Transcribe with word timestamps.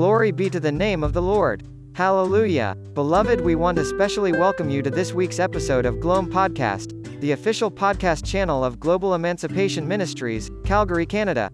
Glory 0.00 0.30
be 0.30 0.48
to 0.48 0.58
the 0.58 0.72
name 0.72 1.04
of 1.04 1.12
the 1.12 1.20
Lord. 1.20 1.62
Hallelujah. 1.92 2.74
Beloved, 2.94 3.42
we 3.42 3.54
want 3.54 3.76
to 3.76 3.84
specially 3.84 4.32
welcome 4.32 4.70
you 4.70 4.80
to 4.80 4.88
this 4.88 5.12
week's 5.12 5.38
episode 5.38 5.84
of 5.84 6.00
Gloam 6.00 6.32
Podcast, 6.32 7.20
the 7.20 7.32
official 7.32 7.70
podcast 7.70 8.24
channel 8.24 8.64
of 8.64 8.80
Global 8.80 9.12
Emancipation 9.12 9.86
Ministries, 9.86 10.50
Calgary, 10.64 11.04
Canada. 11.04 11.50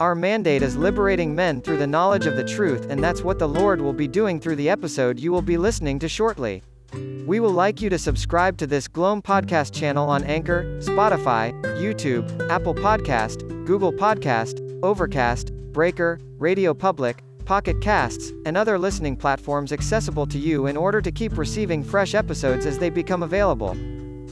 Our 0.00 0.14
mandate 0.14 0.62
is 0.62 0.78
liberating 0.78 1.34
men 1.34 1.60
through 1.60 1.76
the 1.76 1.86
knowledge 1.86 2.24
of 2.24 2.36
the 2.36 2.48
truth, 2.48 2.86
and 2.88 3.04
that's 3.04 3.20
what 3.20 3.38
the 3.38 3.50
Lord 3.50 3.82
will 3.82 3.92
be 3.92 4.08
doing 4.08 4.40
through 4.40 4.56
the 4.56 4.70
episode 4.70 5.20
you 5.20 5.30
will 5.30 5.42
be 5.42 5.58
listening 5.58 5.98
to 5.98 6.08
shortly. 6.08 6.62
We 7.26 7.38
will 7.38 7.52
like 7.52 7.82
you 7.82 7.90
to 7.90 7.98
subscribe 7.98 8.56
to 8.58 8.66
this 8.66 8.88
Gloam 8.88 9.20
podcast 9.20 9.74
channel 9.74 10.08
on 10.08 10.24
Anchor, 10.24 10.64
Spotify, 10.80 11.52
YouTube, 11.76 12.48
Apple 12.48 12.74
Podcast, 12.74 13.46
Google 13.66 13.92
Podcast, 13.92 14.62
Overcast, 14.82 15.52
Breaker, 15.74 16.18
Radio 16.38 16.72
Public, 16.72 17.22
Pocket 17.44 17.80
Casts, 17.80 18.32
and 18.46 18.56
other 18.56 18.78
listening 18.78 19.16
platforms 19.16 19.72
accessible 19.72 20.26
to 20.26 20.38
you 20.38 20.66
in 20.66 20.76
order 20.76 21.00
to 21.00 21.12
keep 21.12 21.36
receiving 21.36 21.82
fresh 21.82 22.14
episodes 22.14 22.66
as 22.66 22.78
they 22.78 22.90
become 22.90 23.22
available. 23.22 23.76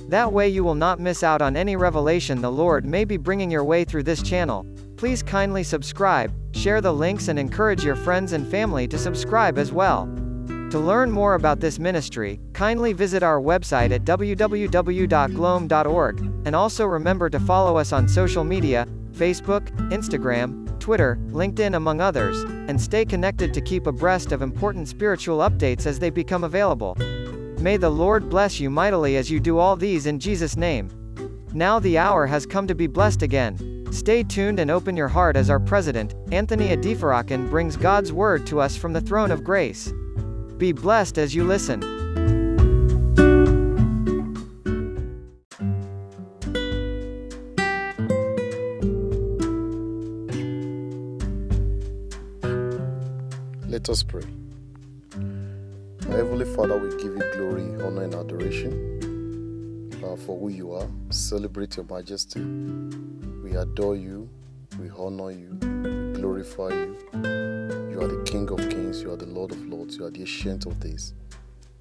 That 0.08 0.32
way 0.32 0.48
you 0.48 0.64
will 0.64 0.74
not 0.74 1.00
miss 1.00 1.22
out 1.22 1.40
on 1.40 1.56
any 1.56 1.76
revelation 1.76 2.40
the 2.40 2.50
Lord 2.50 2.84
may 2.84 3.04
be 3.04 3.16
bringing 3.16 3.50
your 3.50 3.64
way 3.64 3.84
through 3.84 4.02
this 4.02 4.22
channel. 4.22 4.66
Please 4.96 5.22
kindly 5.22 5.62
subscribe, 5.62 6.32
share 6.54 6.80
the 6.80 6.92
links 6.92 7.28
and 7.28 7.38
encourage 7.38 7.84
your 7.84 7.96
friends 7.96 8.32
and 8.32 8.46
family 8.46 8.86
to 8.88 8.98
subscribe 8.98 9.58
as 9.58 9.72
well. 9.72 10.06
To 10.70 10.78
learn 10.78 11.10
more 11.10 11.34
about 11.34 11.60
this 11.60 11.78
ministry, 11.78 12.40
kindly 12.54 12.94
visit 12.94 13.22
our 13.22 13.40
website 13.40 13.90
at 13.90 14.04
www.gloam.org, 14.04 16.20
and 16.46 16.56
also 16.56 16.86
remember 16.86 17.28
to 17.28 17.40
follow 17.40 17.76
us 17.76 17.92
on 17.92 18.08
social 18.08 18.44
media 18.44 18.86
Facebook, 19.12 19.68
Instagram, 19.90 20.66
Twitter, 20.82 21.16
LinkedIn, 21.28 21.76
among 21.76 22.00
others, 22.00 22.42
and 22.42 22.78
stay 22.78 23.04
connected 23.04 23.54
to 23.54 23.60
keep 23.60 23.86
abreast 23.86 24.32
of 24.32 24.42
important 24.42 24.88
spiritual 24.88 25.38
updates 25.38 25.86
as 25.86 26.00
they 26.00 26.10
become 26.10 26.42
available. 26.42 26.96
May 27.60 27.76
the 27.76 27.88
Lord 27.88 28.28
bless 28.28 28.58
you 28.58 28.68
mightily 28.68 29.16
as 29.16 29.30
you 29.30 29.38
do 29.38 29.58
all 29.58 29.76
these 29.76 30.06
in 30.06 30.18
Jesus' 30.18 30.56
name. 30.56 30.90
Now 31.54 31.78
the 31.78 31.98
hour 31.98 32.26
has 32.26 32.46
come 32.46 32.66
to 32.66 32.74
be 32.74 32.88
blessed 32.88 33.22
again. 33.22 33.86
Stay 33.92 34.24
tuned 34.24 34.58
and 34.58 34.72
open 34.72 34.96
your 34.96 35.06
heart 35.06 35.36
as 35.36 35.50
our 35.50 35.60
president, 35.60 36.16
Anthony 36.32 36.70
Adefarakan, 36.76 37.48
brings 37.48 37.76
God's 37.76 38.12
word 38.12 38.44
to 38.48 38.58
us 38.58 38.76
from 38.76 38.92
the 38.92 39.00
throne 39.00 39.30
of 39.30 39.44
grace. 39.44 39.92
Be 40.56 40.72
blessed 40.72 41.16
as 41.16 41.32
you 41.32 41.44
listen. 41.44 42.01
Let 53.82 53.90
us 53.90 54.04
pray. 54.04 54.22
Heavenly 56.02 56.44
Father, 56.54 56.78
we 56.78 56.90
give 57.02 57.16
you 57.16 57.32
glory, 57.32 57.64
honor, 57.82 58.04
and 58.04 58.14
adoration 58.14 59.90
uh, 60.04 60.14
for 60.14 60.38
who 60.38 60.50
you 60.50 60.72
are. 60.72 60.86
Celebrate 61.10 61.76
your 61.76 61.86
majesty. 61.86 62.40
We 63.42 63.56
adore 63.56 63.96
you. 63.96 64.30
We 64.78 64.88
honor 64.90 65.32
you. 65.32 65.58
We 65.60 66.12
glorify 66.12 66.68
you. 66.68 66.96
You 67.90 67.98
are 68.02 68.06
the 68.06 68.22
King 68.24 68.48
of 68.50 68.60
kings. 68.70 69.02
You 69.02 69.14
are 69.14 69.16
the 69.16 69.26
Lord 69.26 69.50
of 69.50 69.60
lords. 69.66 69.96
You 69.96 70.04
are 70.04 70.10
the 70.10 70.20
Ancient 70.20 70.64
of 70.66 70.78
days. 70.78 71.14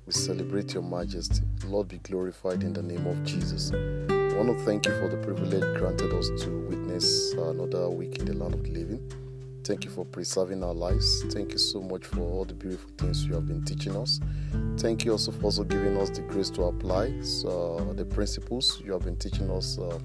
We 0.07 0.13
celebrate 0.13 0.73
your 0.73 0.81
majesty. 0.81 1.43
Lord, 1.67 1.87
be 1.87 1.99
glorified 1.99 2.63
in 2.63 2.73
the 2.73 2.81
name 2.81 3.05
of 3.05 3.23
Jesus. 3.23 3.71
I 3.73 4.35
want 4.37 4.57
to 4.57 4.65
thank 4.65 4.87
you 4.87 4.99
for 4.99 5.07
the 5.07 5.17
privilege 5.17 5.77
granted 5.77 6.11
us 6.15 6.29
to 6.45 6.49
witness 6.67 7.33
another 7.33 7.91
week 7.91 8.17
in 8.17 8.25
the 8.25 8.33
land 8.33 8.55
of 8.55 8.63
the 8.63 8.71
living. 8.71 9.20
Thank 9.63 9.85
you 9.85 9.91
for 9.91 10.05
preserving 10.05 10.63
our 10.63 10.73
lives. 10.73 11.23
Thank 11.31 11.51
you 11.51 11.57
so 11.57 11.81
much 11.81 12.05
for 12.05 12.21
all 12.21 12.45
the 12.45 12.53
beautiful 12.53 12.89
things 12.97 13.25
you 13.25 13.35
have 13.35 13.45
been 13.45 13.63
teaching 13.63 13.95
us. 13.95 14.19
Thank 14.77 15.05
you 15.05 15.11
also 15.11 15.31
for 15.31 15.45
also 15.45 15.63
giving 15.63 15.97
us 15.97 16.09
the 16.09 16.21
grace 16.21 16.49
to 16.51 16.63
apply 16.63 17.11
the 18.01 18.05
principles 18.09 18.81
you 18.83 18.93
have 18.93 19.03
been 19.03 19.17
teaching 19.17 19.51
us 19.51 19.77
uh, 19.77 19.99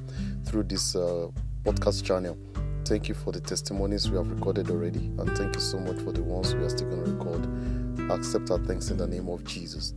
through 0.45 0.65
this 0.65 0.95
uh, 0.95 1.29
podcast 1.65 2.05
channel. 2.05 2.37
Thank 2.85 3.09
you 3.09 3.15
for 3.15 3.33
the 3.33 3.41
testimonies 3.41 4.11
we 4.11 4.17
have 4.19 4.31
recorded 4.31 4.71
already, 4.71 5.07
and 5.19 5.37
thank 5.37 5.55
you 5.55 5.61
so 5.61 5.79
much 5.79 5.99
for 6.01 6.13
the 6.13 6.23
ones 6.23 6.55
we 6.55 6.63
are 6.63 6.69
still 6.69 6.91
going 6.91 7.05
to 7.05 7.11
record. 7.13 8.11
Accept 8.11 8.51
our 8.51 8.59
thanks 8.59 8.91
in 8.91 8.99
the 8.99 9.07
name 9.07 9.29
of 9.29 9.43
Jesus. 9.45 9.95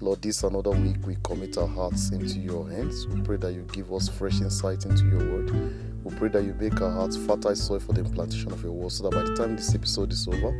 Lord, 0.00 0.22
this 0.22 0.44
another 0.44 0.70
week 0.70 0.96
we 1.06 1.16
commit 1.22 1.58
our 1.58 1.66
hearts 1.66 2.10
into 2.10 2.38
your 2.38 2.68
hands. 2.68 3.06
We 3.08 3.20
pray 3.22 3.36
that 3.38 3.52
you 3.52 3.62
give 3.72 3.92
us 3.92 4.08
fresh 4.08 4.40
insight 4.40 4.84
into 4.84 5.06
your 5.06 5.18
word. 5.18 5.89
Pray 6.20 6.28
that 6.28 6.44
you 6.44 6.52
make 6.60 6.78
our 6.82 6.90
hearts 6.90 7.16
fertile 7.16 7.56
soil 7.56 7.78
for 7.80 7.94
the 7.94 8.02
implantation 8.02 8.52
of 8.52 8.62
your 8.62 8.72
word 8.72 8.92
so 8.92 9.04
that 9.04 9.12
by 9.12 9.22
the 9.22 9.34
time 9.34 9.56
this 9.56 9.74
episode 9.74 10.12
is 10.12 10.28
over, 10.28 10.50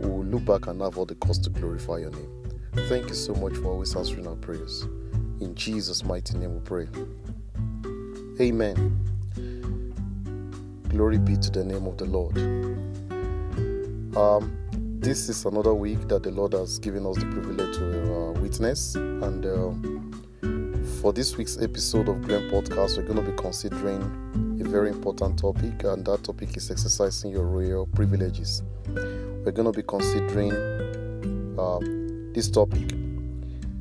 we 0.00 0.08
will 0.08 0.24
look 0.24 0.46
back 0.46 0.66
and 0.66 0.80
have 0.80 0.96
all 0.96 1.04
the 1.04 1.14
cause 1.16 1.38
to 1.40 1.50
glorify 1.50 1.98
your 1.98 2.10
name. 2.10 2.30
Thank 2.88 3.10
you 3.10 3.14
so 3.14 3.34
much 3.34 3.52
for 3.52 3.66
always 3.66 3.94
answering 3.94 4.26
our 4.26 4.36
prayers. 4.36 4.88
In 5.42 5.54
Jesus' 5.54 6.04
mighty 6.04 6.38
name 6.38 6.54
we 6.54 6.60
pray. 6.60 6.88
Amen. 8.40 8.98
Glory 10.88 11.18
be 11.18 11.36
to 11.36 11.50
the 11.50 11.64
name 11.66 11.86
of 11.86 11.98
the 11.98 12.06
Lord. 12.06 12.38
Um, 14.16 14.56
this 15.00 15.28
is 15.28 15.44
another 15.44 15.74
week 15.74 16.08
that 16.08 16.22
the 16.22 16.30
Lord 16.30 16.54
has 16.54 16.78
given 16.78 17.04
us 17.04 17.16
the 17.16 17.26
privilege 17.26 17.76
to 17.76 18.14
uh, 18.14 18.32
witness. 18.40 18.94
And 18.94 19.44
uh, 19.44 21.02
for 21.02 21.12
this 21.12 21.36
week's 21.36 21.60
episode 21.60 22.08
of 22.08 22.22
Glen 22.22 22.48
Podcast, 22.50 22.96
we're 22.96 23.02
going 23.02 23.22
to 23.22 23.30
be 23.30 23.36
considering 23.36 24.43
very 24.74 24.90
important 24.90 25.38
topic, 25.38 25.84
and 25.84 26.04
that 26.04 26.24
topic 26.24 26.56
is 26.56 26.68
exercising 26.68 27.30
your 27.30 27.44
royal 27.44 27.86
privileges. 27.86 28.60
We're 28.88 29.52
going 29.52 29.72
to 29.72 29.72
be 29.72 29.84
considering 29.84 30.50
uh, 31.56 31.78
this 32.34 32.50
topic 32.50 32.92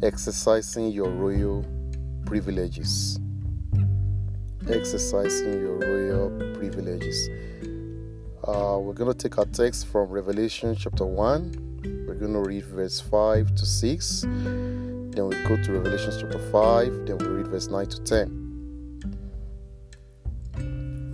exercising 0.04 0.92
your 0.92 1.10
royal 1.10 1.66
privileges. 2.28 3.20
Exercising 4.70 5.62
your 5.62 5.80
royal 5.80 6.30
privileges. 6.60 7.28
Uh, 8.48 8.78
we're 8.78 8.94
going 8.94 9.12
to 9.12 9.18
take 9.18 9.40
our 9.40 9.46
text 9.46 9.88
from 9.88 10.10
Revelation 10.10 10.76
chapter 10.76 11.08
1. 11.08 12.06
We're 12.08 12.14
going 12.14 12.34
to 12.34 12.42
read 12.42 12.66
verse 12.66 13.00
5 13.00 13.56
to 13.56 13.66
6. 13.66 14.22
Then 14.22 15.28
we 15.28 15.44
go 15.48 15.56
to 15.60 15.72
Revelation 15.72 16.14
chapter 16.20 16.52
5. 16.52 17.08
Then 17.08 17.18
we 17.18 17.26
read 17.26 17.48
verse 17.48 17.68
9 17.68 17.84
to 17.88 18.04
10. 18.04 18.43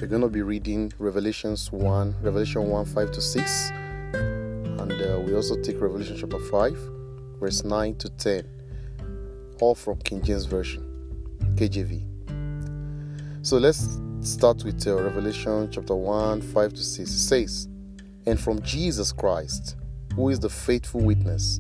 We're 0.01 0.07
going 0.07 0.21
to 0.21 0.29
be 0.29 0.43
reading 0.43 0.93
Revelations 0.97 1.73
1, 1.73 2.15
Revelation 2.21 2.69
1, 2.69 2.85
5 2.85 3.11
to 3.11 3.19
6. 3.21 3.69
And 4.13 4.93
uh, 4.93 5.19
we 5.19 5.35
also 5.35 5.61
take 5.61 5.81
Revelation 5.81 6.15
chapter 6.17 6.39
5, 6.39 6.77
verse 7.37 7.65
9 7.65 7.95
to 7.97 8.09
10. 8.09 8.49
All 9.59 9.75
from 9.75 9.97
King 9.99 10.21
James 10.21 10.45
Version, 10.45 10.85
KJV. 11.55 13.45
So 13.45 13.57
let's 13.57 13.99
start 14.21 14.63
with 14.63 14.87
uh, 14.87 14.95
Revelation 15.03 15.69
chapter 15.69 15.95
1, 15.95 16.43
5 16.43 16.73
to 16.73 16.81
6. 16.81 16.97
It 16.97 17.13
says, 17.13 17.67
And 18.25 18.39
from 18.39 18.61
Jesus 18.61 19.11
Christ, 19.11 19.75
who 20.15 20.29
is 20.29 20.39
the 20.39 20.49
faithful 20.49 21.01
witness, 21.01 21.59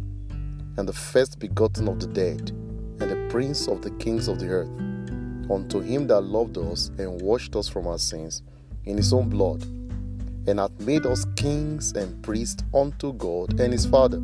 and 0.77 0.87
the 0.87 0.93
first 0.93 1.39
begotten 1.39 1.89
of 1.89 1.99
the 1.99 2.07
dead, 2.07 2.51
and 2.51 3.11
the 3.11 3.27
prince 3.29 3.67
of 3.67 3.81
the 3.81 3.91
kings 3.97 4.29
of 4.29 4.39
the 4.39 4.47
earth, 4.47 4.69
unto 5.49 5.79
him 5.79 6.07
that 6.07 6.21
loved 6.21 6.57
us 6.57 6.91
and 6.97 7.21
washed 7.21 7.55
us 7.55 7.67
from 7.67 7.87
our 7.87 7.97
sins 7.97 8.43
in 8.85 8.97
his 8.97 9.13
own 9.13 9.29
blood, 9.29 9.63
and 10.47 10.59
hath 10.59 10.79
made 10.81 11.05
us 11.05 11.25
kings 11.35 11.91
and 11.93 12.21
priests 12.23 12.63
unto 12.73 13.13
God 13.13 13.59
and 13.59 13.73
his 13.73 13.85
Father. 13.85 14.21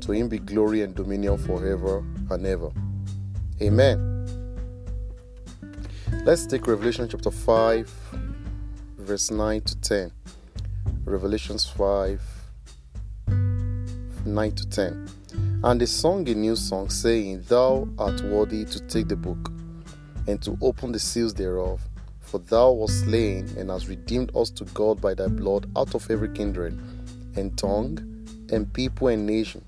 To 0.00 0.12
him 0.12 0.28
be 0.28 0.38
glory 0.38 0.82
and 0.82 0.94
dominion 0.94 1.38
forever 1.38 1.98
and 2.30 2.46
ever. 2.46 2.70
Amen. 3.60 4.12
Let's 6.24 6.46
take 6.46 6.66
Revelation 6.66 7.08
chapter 7.08 7.30
5, 7.30 7.90
verse 8.98 9.30
9 9.30 9.60
to 9.62 9.80
10. 9.80 10.12
Revelations 11.04 11.64
5, 11.64 12.20
9 13.28 14.52
to 14.52 14.68
10. 14.68 15.08
And 15.64 15.80
they 15.80 15.86
sung 15.86 16.28
a 16.28 16.34
new 16.34 16.56
song, 16.56 16.90
saying, 16.90 17.42
Thou 17.48 17.88
art 17.98 18.20
worthy 18.22 18.64
to 18.64 18.80
take 18.88 19.08
the 19.08 19.16
book 19.16 19.50
and 20.26 20.42
to 20.42 20.58
open 20.60 20.92
the 20.92 20.98
seals 20.98 21.34
thereof. 21.34 21.80
For 22.20 22.38
thou 22.38 22.72
wast 22.72 23.00
slain 23.00 23.48
and 23.56 23.70
hast 23.70 23.88
redeemed 23.88 24.34
us 24.34 24.50
to 24.50 24.64
God 24.66 25.00
by 25.00 25.14
thy 25.14 25.28
blood 25.28 25.70
out 25.76 25.94
of 25.94 26.10
every 26.10 26.28
kindred, 26.30 26.78
and 27.36 27.56
tongue, 27.56 27.98
and 28.50 28.72
people, 28.72 29.08
and 29.08 29.26
nation, 29.26 29.64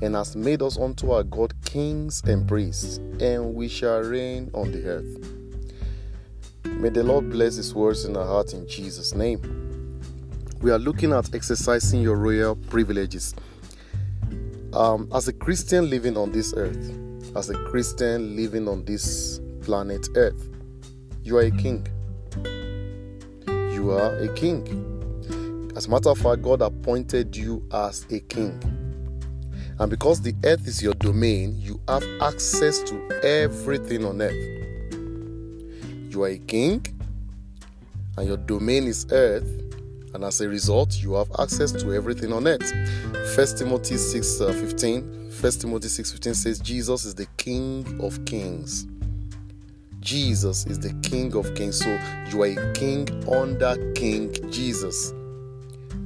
and 0.00 0.16
hast 0.16 0.34
made 0.34 0.62
us 0.62 0.78
unto 0.78 1.12
our 1.12 1.22
God 1.22 1.54
kings 1.64 2.22
and 2.26 2.46
priests, 2.46 2.98
and 3.20 3.54
we 3.54 3.68
shall 3.68 4.00
reign 4.00 4.50
on 4.52 4.72
the 4.72 4.84
earth. 4.84 5.32
May 6.64 6.88
the 6.88 7.04
Lord 7.04 7.30
bless 7.30 7.54
His 7.54 7.72
words 7.74 8.04
in 8.04 8.16
our 8.16 8.26
heart 8.26 8.52
in 8.52 8.66
Jesus' 8.68 9.14
name. 9.14 9.40
We 10.60 10.70
are 10.70 10.78
looking 10.78 11.12
at 11.12 11.32
exercising 11.34 12.02
your 12.02 12.16
royal 12.16 12.56
privileges. 12.56 13.34
Um, 14.72 15.08
as 15.14 15.28
a 15.28 15.32
Christian 15.32 15.90
living 15.90 16.16
on 16.16 16.32
this 16.32 16.54
earth, 16.56 16.98
as 17.36 17.50
a 17.50 17.54
Christian 17.64 18.34
living 18.34 18.68
on 18.68 18.84
this 18.84 19.40
planet 19.62 20.08
Earth, 20.16 20.48
you 21.22 21.38
are 21.38 21.42
a 21.42 21.50
king. 21.50 21.86
You 23.46 23.92
are 23.92 24.16
a 24.16 24.32
king. 24.34 25.72
As 25.76 25.86
a 25.86 25.90
matter 25.90 26.10
of 26.10 26.18
fact, 26.18 26.42
God 26.42 26.60
appointed 26.60 27.36
you 27.36 27.66
as 27.72 28.06
a 28.10 28.20
king. 28.20 28.60
And 29.78 29.90
because 29.90 30.20
the 30.20 30.34
earth 30.44 30.68
is 30.68 30.82
your 30.82 30.94
domain, 30.94 31.56
you 31.58 31.80
have 31.88 32.04
access 32.20 32.82
to 32.82 33.20
everything 33.24 34.04
on 34.04 34.20
earth. 34.20 34.92
You 36.12 36.24
are 36.24 36.28
a 36.28 36.38
king, 36.38 36.86
and 38.16 38.28
your 38.28 38.36
domain 38.36 38.84
is 38.84 39.06
earth, 39.10 39.48
and 40.14 40.24
as 40.24 40.40
a 40.40 40.48
result, 40.48 41.02
you 41.02 41.14
have 41.14 41.30
access 41.38 41.72
to 41.72 41.94
everything 41.94 42.32
on 42.32 42.46
earth. 42.46 42.70
1 43.36 43.46
Timothy 43.56 43.96
6 43.96 44.40
uh, 44.40 44.52
15. 44.52 45.22
1 45.40 45.52
Timothy 45.52 45.88
6 45.88 46.12
15 46.12 46.34
says, 46.34 46.58
Jesus 46.60 47.04
is 47.04 47.14
the 47.14 47.26
King 47.38 47.98
of 48.02 48.22
kings. 48.26 48.86
Jesus 50.02 50.66
is 50.66 50.78
the 50.80 50.92
King 51.08 51.34
of 51.36 51.54
kings. 51.54 51.78
So 51.78 51.98
you 52.30 52.42
are 52.42 52.46
a 52.46 52.72
king 52.72 53.08
under 53.32 53.92
King 53.94 54.34
Jesus. 54.50 55.14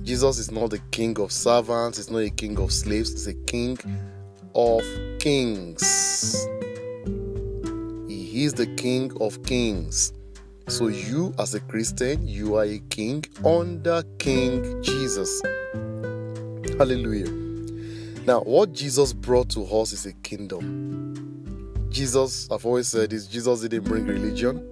Jesus 0.03 0.39
is 0.39 0.53
not 0.53 0.71
the 0.71 0.79
king 0.93 1.19
of 1.19 1.33
servants, 1.33 1.99
he's 1.99 2.11
not 2.11 2.19
a 2.19 2.31
king 2.31 2.57
of 2.61 2.73
slaves, 2.73 3.11
he's 3.11 3.27
a 3.27 3.35
king 3.35 3.77
of 4.55 4.85
kings. 5.19 6.47
He 8.07 8.45
is 8.45 8.55
the 8.55 8.73
king 8.77 9.11
of 9.21 9.43
kings. 9.43 10.13
So 10.69 10.89
you 10.89 11.35
as 11.39 11.55
a 11.55 11.61
Christian, 11.61 12.29
you 12.29 12.55
are 12.57 12.65
a 12.65 12.79
king 12.91 13.25
under 13.45 14.05
King 14.19 14.83
Jesus. 14.83 15.43
Hallelujah. 16.79 17.31
Now, 18.27 18.43
what 18.43 18.73
Jesus 18.73 19.13
brought 19.13 19.49
to 19.51 19.65
us 19.65 19.93
is 19.93 20.07
a 20.07 20.13
kingdom. 20.13 21.46
Jesus, 21.97 22.47
I've 22.51 22.67
always 22.67 22.89
said 22.89 23.09
this, 23.09 23.27
Jesus 23.27 23.63
didn't 23.63 23.85
bring 23.85 24.07
religion. 24.07 24.71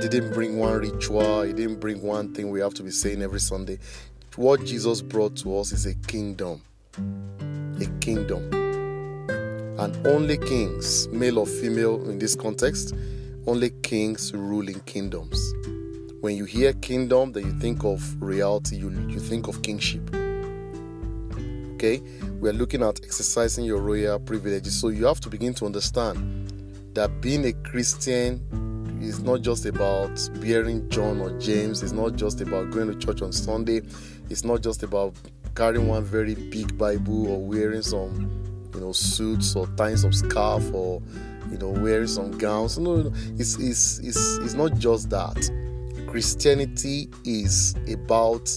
Didn't 0.00 0.34
bring 0.34 0.58
one 0.58 0.80
ritual, 0.80 1.42
he 1.42 1.52
didn't 1.52 1.78
bring 1.78 2.02
one 2.02 2.34
thing 2.34 2.50
we 2.50 2.58
have 2.58 2.74
to 2.74 2.82
be 2.82 2.90
saying 2.90 3.22
every 3.22 3.38
Sunday. 3.38 3.78
What 4.34 4.64
Jesus 4.64 5.00
brought 5.00 5.36
to 5.36 5.56
us 5.56 5.70
is 5.70 5.86
a 5.86 5.94
kingdom. 5.94 6.60
A 6.98 7.86
kingdom. 8.00 8.52
And 9.78 10.06
only 10.08 10.36
kings, 10.38 11.06
male 11.06 11.38
or 11.38 11.46
female 11.46 12.10
in 12.10 12.18
this 12.18 12.34
context, 12.34 12.96
only 13.46 13.70
kings 13.84 14.34
rule 14.34 14.68
in 14.68 14.80
kingdoms. 14.80 15.54
When 16.20 16.36
you 16.36 16.46
hear 16.46 16.72
kingdom, 16.72 17.30
then 17.30 17.44
you 17.46 17.60
think 17.60 17.84
of 17.84 18.20
reality, 18.20 18.74
you, 18.74 18.90
you 19.08 19.20
think 19.20 19.46
of 19.46 19.62
kingship. 19.62 20.12
Okay? 21.74 22.02
We 22.44 22.50
are 22.50 22.52
looking 22.52 22.82
at 22.82 23.02
exercising 23.02 23.64
your 23.64 23.80
royal 23.80 24.20
privileges. 24.20 24.78
So 24.78 24.88
you 24.88 25.06
have 25.06 25.18
to 25.20 25.30
begin 25.30 25.54
to 25.54 25.64
understand 25.64 26.52
that 26.92 27.22
being 27.22 27.46
a 27.46 27.54
Christian 27.54 29.00
is 29.00 29.20
not 29.20 29.40
just 29.40 29.64
about 29.64 30.10
bearing 30.42 30.86
John 30.90 31.22
or 31.22 31.30
James, 31.38 31.82
it's 31.82 31.92
not 31.92 32.16
just 32.16 32.42
about 32.42 32.70
going 32.70 32.88
to 32.88 32.98
church 32.98 33.22
on 33.22 33.32
Sunday, 33.32 33.80
it's 34.28 34.44
not 34.44 34.60
just 34.60 34.82
about 34.82 35.14
carrying 35.56 35.88
one 35.88 36.04
very 36.04 36.34
big 36.34 36.76
Bible 36.76 37.28
or 37.28 37.40
wearing 37.40 37.80
some, 37.80 38.30
you 38.74 38.80
know, 38.80 38.92
suits 38.92 39.56
or 39.56 39.66
tying 39.78 39.96
some 39.96 40.12
scarf 40.12 40.70
or 40.74 41.00
you 41.50 41.56
know 41.56 41.70
wearing 41.70 42.08
some 42.08 42.30
gowns. 42.36 42.78
No, 42.78 42.96
no, 42.96 43.12
it's 43.38 43.58
it's 43.58 44.00
it's 44.00 44.36
it's 44.42 44.52
not 44.52 44.76
just 44.76 45.08
that. 45.08 45.50
Christianity 46.06 47.08
is 47.24 47.74
about 47.90 48.50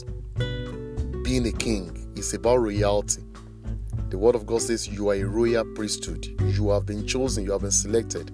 being 1.23 1.47
a 1.47 1.53
king. 1.53 1.93
It's 2.17 2.33
about 2.33 2.57
royalty. 2.57 3.23
The 4.09 4.17
word 4.17 4.35
of 4.35 4.45
God 4.45 4.61
says 4.61 4.87
you 4.87 5.09
are 5.09 5.15
a 5.15 5.23
royal 5.23 5.65
priesthood. 5.75 6.27
You 6.41 6.69
have 6.69 6.85
been 6.85 7.05
chosen, 7.05 7.43
you 7.43 7.51
have 7.51 7.61
been 7.61 7.71
selected 7.71 8.31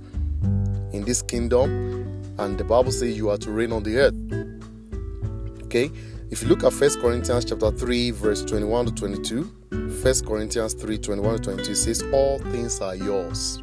in 0.92 1.04
this 1.04 1.24
kingdom, 1.24 2.06
and 2.38 2.58
the 2.58 2.64
Bible 2.64 2.92
says 2.92 3.18
you 3.18 3.30
are 3.31 3.38
to 3.40 3.52
reign 3.52 3.72
on 3.72 3.81
the 3.81 3.98
earth. 3.98 5.64
Okay? 5.66 5.92
If 6.30 6.44
you 6.44 6.48
look 6.48 6.64
at 6.64 6.74
First 6.74 7.00
Corinthians 7.00 7.46
chapter 7.46 7.72
3, 7.72 8.12
verse 8.12 8.44
21 8.46 8.86
to 8.86 8.92
22, 8.94 9.44
1 9.72 10.25
Corinthians 10.25 10.75
3, 10.75 10.98
21 11.00 11.38
to 11.38 11.42
22 11.42 11.75
says, 11.75 12.04
All 12.14 12.38
things 12.38 12.80
are 12.80 12.96
yours. 12.96 13.60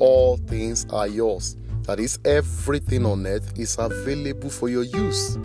All 0.00 0.36
things 0.36 0.86
are 0.90 1.06
yours. 1.06 1.56
That 1.82 2.00
is, 2.00 2.18
everything 2.24 3.06
on 3.06 3.26
earth 3.26 3.58
is 3.58 3.76
available 3.78 4.50
for 4.50 4.68
your 4.68 4.82
use. 4.82 5.36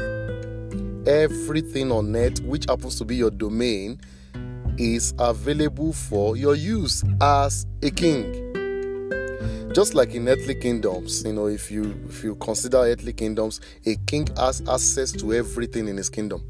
Everything 1.08 1.92
on 1.92 2.16
earth, 2.16 2.42
which 2.42 2.66
happens 2.68 2.98
to 2.98 3.06
be 3.06 3.16
your 3.16 3.32
domain, 3.32 4.00
is 4.78 5.14
available 5.20 5.94
for 5.94 6.36
your 6.36 6.56
use 6.56 7.04
as 7.22 7.66
a 7.82 7.92
king. 7.92 8.40
Just 9.74 9.96
like 9.96 10.14
in 10.14 10.28
earthly 10.30 10.56
kingdoms 10.56 11.24
you 11.24 11.34
know 11.34 11.48
if 11.48 11.72
you 11.72 11.96
if 12.08 12.24
you 12.24 12.36
consider 12.36 12.78
earthly 12.78 13.12
kingdoms 13.12 13.60
a 13.86 13.96
king 14.06 14.28
has 14.38 14.62
access 14.70 15.12
to 15.12 15.34
everything 15.34 15.88
in 15.88 15.98
his 15.98 16.10
kingdom. 16.10 16.44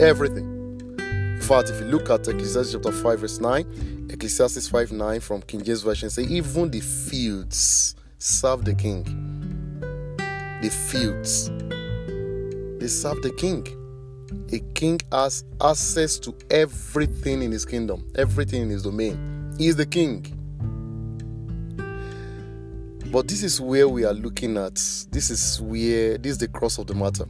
Everything. 0.00 0.56
In 0.98 1.40
fact 1.40 1.70
if 1.70 1.80
you 1.80 1.86
look 1.86 2.10
at 2.10 2.26
ecclesiastes 2.26 2.72
chapter 2.72 2.92
5 2.92 3.20
verse 3.20 3.40
9 3.40 4.08
ecclesiastes 4.10 4.68
5 4.68 4.92
9 4.92 5.20
from 5.20 5.42
king 5.42 5.62
james 5.62 5.82
version 5.82 6.10
say 6.10 6.22
even 6.24 6.70
the 6.70 6.80
fields 6.80 7.94
serve 8.18 8.64
the 8.64 8.74
king. 8.74 9.04
The 10.62 10.68
fields. 10.68 11.48
They 12.78 12.88
serve 12.88 13.22
the 13.22 13.32
king 13.36 13.79
a 14.52 14.58
king 14.74 14.98
has 15.12 15.44
access 15.62 16.18
to 16.18 16.34
everything 16.50 17.42
in 17.42 17.52
his 17.52 17.64
kingdom 17.64 18.10
everything 18.16 18.62
in 18.62 18.70
his 18.70 18.82
domain 18.82 19.54
he 19.58 19.66
is 19.66 19.76
the 19.76 19.86
king 19.86 20.36
but 23.10 23.26
this 23.26 23.42
is 23.42 23.60
where 23.60 23.88
we 23.88 24.04
are 24.04 24.12
looking 24.12 24.56
at. 24.56 24.74
This 25.10 25.30
is 25.30 25.60
where 25.60 26.16
this 26.16 26.32
is 26.32 26.38
the 26.38 26.46
cross 26.46 26.78
of 26.78 26.86
the 26.86 26.94
matter. 26.94 27.24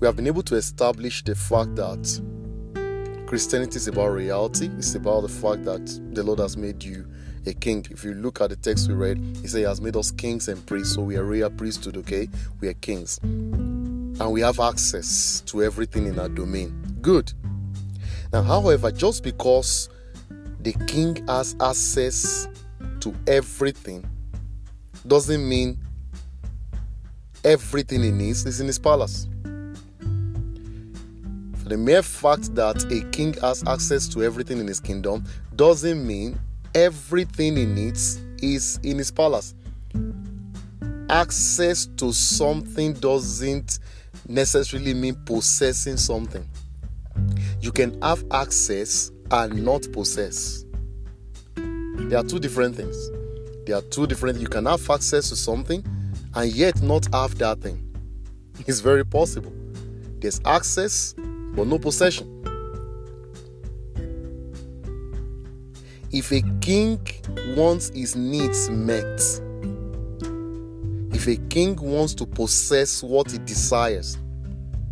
We 0.00 0.06
have 0.06 0.16
been 0.16 0.26
able 0.26 0.42
to 0.42 0.56
establish 0.56 1.24
the 1.24 1.34
fact 1.34 1.76
that 1.76 2.20
Christianity 3.26 3.76
is 3.76 3.88
about 3.88 4.08
reality. 4.08 4.68
It's 4.76 4.94
about 4.96 5.22
the 5.22 5.30
fact 5.30 5.64
that 5.64 5.86
the 6.12 6.22
Lord 6.22 6.40
has 6.40 6.58
made 6.58 6.84
you 6.84 7.06
a 7.46 7.54
king. 7.54 7.86
If 7.90 8.04
you 8.04 8.12
look 8.12 8.42
at 8.42 8.50
the 8.50 8.56
text 8.56 8.86
we 8.88 8.94
read, 8.94 9.16
He 9.40 9.48
said 9.48 9.58
He 9.60 9.64
has 9.64 9.80
made 9.80 9.96
us 9.96 10.10
kings 10.10 10.48
and 10.48 10.64
priests. 10.66 10.94
So 10.94 11.00
we 11.00 11.16
are 11.16 11.24
royal 11.24 11.48
priesthood, 11.48 11.96
okay? 11.96 12.28
We 12.60 12.68
are 12.68 12.74
kings. 12.74 13.18
And 14.20 14.32
we 14.32 14.40
have 14.42 14.60
access 14.60 15.40
to 15.46 15.62
everything 15.62 16.06
in 16.06 16.18
our 16.18 16.28
domain. 16.28 16.98
Good. 17.00 17.32
Now, 18.32 18.42
however, 18.42 18.90
just 18.92 19.22
because 19.24 19.88
the 20.60 20.72
king 20.86 21.26
has 21.26 21.56
access 21.60 22.48
to 23.00 23.14
everything 23.26 24.08
doesn't 25.06 25.46
mean 25.46 25.78
everything 27.44 28.02
he 28.02 28.10
needs 28.10 28.46
is 28.46 28.60
in 28.60 28.66
his 28.66 28.78
palace. 28.78 29.28
For 31.62 31.68
the 31.68 31.76
mere 31.76 32.02
fact 32.02 32.54
that 32.54 32.84
a 32.90 33.10
king 33.10 33.34
has 33.34 33.62
access 33.66 34.08
to 34.08 34.22
everything 34.22 34.58
in 34.58 34.66
his 34.66 34.80
kingdom 34.80 35.24
doesn't 35.56 36.06
mean 36.06 36.38
everything 36.74 37.56
he 37.56 37.66
needs 37.66 38.20
is 38.42 38.78
in 38.82 38.98
his 38.98 39.10
palace. 39.10 39.54
Access 41.10 41.86
to 41.96 42.12
something 42.12 42.94
doesn't 42.94 43.78
necessarily 44.28 44.94
mean 44.94 45.16
possessing 45.26 45.96
something. 45.96 46.48
You 47.60 47.72
can 47.72 48.00
have 48.02 48.24
access 48.30 49.10
and 49.30 49.64
not 49.64 49.86
possess. 49.92 50.64
There 51.56 52.18
are 52.18 52.24
two 52.24 52.38
different 52.38 52.76
things. 52.76 53.10
There 53.66 53.76
are 53.76 53.82
two 53.82 54.06
different. 54.06 54.40
You 54.40 54.48
can 54.48 54.66
have 54.66 54.88
access 54.90 55.28
to 55.30 55.36
something 55.36 55.84
and 56.34 56.52
yet 56.52 56.82
not 56.82 57.06
have 57.14 57.38
that 57.38 57.60
thing. 57.60 57.80
It's 58.66 58.80
very 58.80 59.04
possible. 59.04 59.52
There's 60.20 60.40
access 60.44 61.14
but 61.54 61.66
no 61.66 61.78
possession. 61.78 62.30
If 66.12 66.30
a 66.30 66.42
king 66.60 67.00
wants 67.56 67.90
his 67.90 68.14
needs 68.14 68.70
met, 68.70 69.20
if 71.26 71.38
a 71.38 71.42
king 71.48 71.74
wants 71.76 72.12
to 72.12 72.26
possess 72.26 73.02
what 73.02 73.30
he 73.30 73.38
desires, 73.38 74.18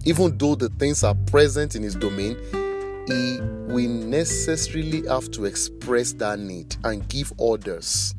even 0.07 0.37
though 0.39 0.55
the 0.55 0.71
things 0.71 1.05
are 1.05 1.15
present 1.27 1.75
in 1.75 1.83
his 1.83 1.95
domain, 1.95 2.39
he 3.07 3.39
will 3.71 3.91
necessarily 3.91 5.07
have 5.09 5.31
to 5.33 5.45
express 5.45 6.15
that 6.15 6.39
need 6.39 6.75
and 6.85 7.07
give 7.09 7.31
orders 7.37 8.15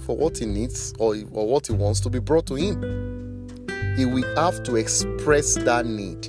for 0.00 0.18
what 0.18 0.36
he 0.36 0.44
needs 0.44 0.92
or, 0.98 1.16
or 1.32 1.48
what 1.48 1.66
he 1.66 1.72
wants 1.72 2.00
to 2.00 2.10
be 2.10 2.18
brought 2.18 2.44
to 2.46 2.56
him. 2.56 3.56
He 3.96 4.04
will 4.04 4.36
have 4.36 4.62
to 4.64 4.76
express 4.76 5.54
that 5.54 5.86
need. 5.86 6.28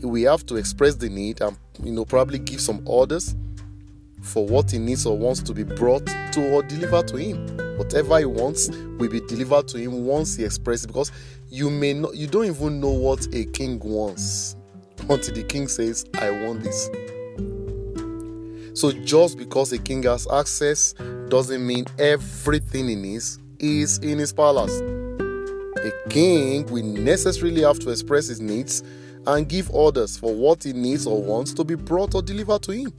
He 0.00 0.06
will 0.06 0.28
have 0.28 0.44
to 0.46 0.56
express 0.56 0.96
the 0.96 1.08
need 1.08 1.40
and 1.40 1.56
you 1.84 1.92
know 1.92 2.04
probably 2.04 2.40
give 2.40 2.60
some 2.60 2.82
orders 2.84 3.36
for 4.22 4.44
what 4.44 4.72
he 4.72 4.78
needs 4.78 5.06
or 5.06 5.16
wants 5.16 5.40
to 5.42 5.54
be 5.54 5.62
brought 5.62 6.06
to 6.32 6.52
or 6.52 6.64
delivered 6.64 7.06
to 7.08 7.16
him. 7.16 7.67
Whatever 7.78 8.18
he 8.18 8.24
wants 8.24 8.68
will 8.68 9.08
be 9.08 9.20
delivered 9.20 9.68
to 9.68 9.78
him 9.78 10.04
once 10.04 10.36
he 10.36 10.44
expresses 10.44 10.86
because 10.86 11.12
you 11.48 11.70
may 11.70 11.94
not 11.94 12.14
you 12.16 12.26
don't 12.26 12.46
even 12.46 12.80
know 12.80 12.90
what 12.90 13.26
a 13.32 13.44
king 13.46 13.78
wants 13.78 14.56
until 15.08 15.34
the 15.34 15.42
king 15.42 15.68
says, 15.68 16.04
I 16.14 16.30
want 16.44 16.62
this. 16.62 16.90
So 18.78 18.92
just 18.92 19.38
because 19.38 19.72
a 19.72 19.78
king 19.78 20.02
has 20.02 20.26
access 20.30 20.94
doesn't 21.28 21.66
mean 21.66 21.86
everything 21.98 22.88
he 22.88 22.94
needs 22.94 23.38
is 23.58 23.98
in 23.98 24.18
his 24.18 24.32
palace. 24.32 24.80
A 24.80 25.92
king 26.08 26.66
will 26.66 26.84
necessarily 26.84 27.62
have 27.62 27.78
to 27.80 27.90
express 27.90 28.26
his 28.28 28.40
needs 28.40 28.82
and 29.26 29.48
give 29.48 29.70
orders 29.70 30.16
for 30.16 30.34
what 30.34 30.64
he 30.64 30.72
needs 30.72 31.06
or 31.06 31.22
wants 31.22 31.52
to 31.54 31.64
be 31.64 31.74
brought 31.74 32.14
or 32.14 32.22
delivered 32.22 32.62
to 32.62 32.72
him. 32.72 32.92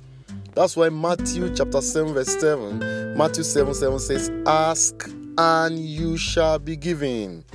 That's 0.55 0.75
why 0.75 0.89
Matthew 0.89 1.53
chapter 1.55 1.81
7, 1.81 2.13
verse 2.13 2.39
7, 2.39 3.15
Matthew 3.15 3.43
7 3.43 3.73
7 3.73 3.99
says, 3.99 4.31
Ask 4.45 5.09
and 5.37 5.79
you 5.79 6.17
shall 6.17 6.59
be 6.59 6.75
given. 6.75 7.45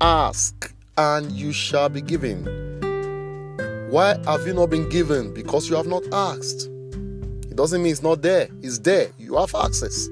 Ask 0.00 0.74
and 0.96 1.30
you 1.30 1.52
shall 1.52 1.88
be 1.88 2.00
given. 2.00 2.44
Why 3.90 4.16
have 4.24 4.46
you 4.46 4.54
not 4.54 4.70
been 4.70 4.88
given? 4.88 5.32
Because 5.34 5.68
you 5.68 5.76
have 5.76 5.86
not 5.86 6.02
asked. 6.12 6.68
It 7.50 7.56
doesn't 7.56 7.82
mean 7.82 7.92
it's 7.92 8.02
not 8.02 8.22
there, 8.22 8.48
it's 8.62 8.78
there. 8.80 9.10
You 9.18 9.36
have 9.36 9.54
access. 9.54 10.08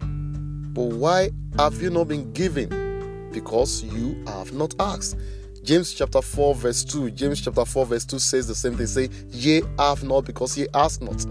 But 0.00 0.84
why 0.84 1.30
have 1.58 1.82
you 1.82 1.90
not 1.90 2.08
been 2.08 2.32
given? 2.32 3.30
Because 3.32 3.82
you 3.82 4.22
have 4.26 4.52
not 4.52 4.74
asked. 4.78 5.16
James 5.62 5.94
chapter 5.94 6.20
4, 6.20 6.56
verse 6.56 6.82
2. 6.84 7.12
James 7.12 7.40
chapter 7.40 7.64
4, 7.64 7.86
verse 7.86 8.04
2 8.04 8.18
says 8.18 8.48
the 8.48 8.54
same 8.54 8.76
thing. 8.76 8.86
Say, 8.86 9.08
ye 9.28 9.62
have 9.78 10.02
not 10.02 10.24
because 10.24 10.58
ye 10.58 10.66
ask 10.74 11.00
not. 11.00 11.24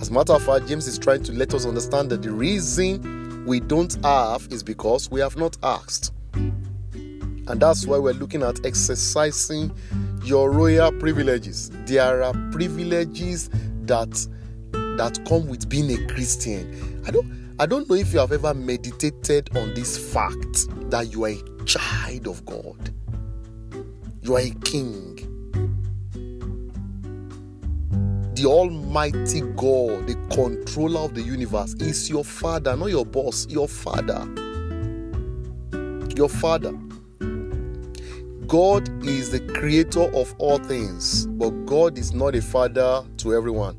As 0.00 0.08
a 0.08 0.12
matter 0.12 0.32
of 0.32 0.42
fact, 0.44 0.66
James 0.66 0.88
is 0.88 0.98
trying 0.98 1.22
to 1.22 1.32
let 1.32 1.54
us 1.54 1.64
understand 1.64 2.10
that 2.10 2.22
the 2.22 2.32
reason 2.32 3.44
we 3.46 3.60
don't 3.60 3.96
have 4.04 4.48
is 4.50 4.64
because 4.64 5.12
we 5.12 5.20
have 5.20 5.36
not 5.36 5.56
asked. 5.62 6.12
And 6.34 7.60
that's 7.60 7.86
why 7.86 7.98
we're 7.98 8.14
looking 8.14 8.42
at 8.42 8.66
exercising 8.66 9.72
your 10.24 10.50
royal 10.50 10.90
privileges. 10.92 11.70
There 11.86 12.22
are 12.22 12.32
privileges 12.50 13.48
that 13.82 14.10
that 14.96 15.24
come 15.26 15.46
with 15.48 15.68
being 15.68 15.90
a 15.90 16.12
Christian. 16.12 17.02
I 17.06 17.10
don't 17.12 17.56
I 17.60 17.66
don't 17.66 17.88
know 17.88 17.94
if 17.94 18.12
you 18.12 18.18
have 18.18 18.32
ever 18.32 18.54
meditated 18.54 19.56
on 19.56 19.74
this 19.74 19.96
fact 20.12 20.66
that 20.90 21.12
you 21.12 21.24
are 21.24 21.30
a 21.30 21.64
child 21.64 22.26
of 22.26 22.44
God. 22.44 22.92
You 24.22 24.36
are 24.36 24.40
a 24.40 24.50
king. 24.50 25.16
The 28.34 28.46
Almighty 28.46 29.40
God, 29.40 30.06
the 30.06 30.14
controller 30.30 31.00
of 31.00 31.14
the 31.14 31.22
universe, 31.22 31.74
is 31.74 32.08
your 32.08 32.24
father, 32.24 32.76
not 32.76 32.86
your 32.86 33.04
boss, 33.04 33.48
your 33.48 33.66
father. 33.66 34.20
Your 36.16 36.28
father. 36.28 36.72
God 38.46 38.88
is 39.04 39.30
the 39.32 39.40
creator 39.54 40.02
of 40.14 40.34
all 40.38 40.58
things, 40.58 41.26
but 41.26 41.50
God 41.66 41.98
is 41.98 42.12
not 42.12 42.36
a 42.36 42.42
father 42.42 43.04
to 43.18 43.34
everyone. 43.34 43.76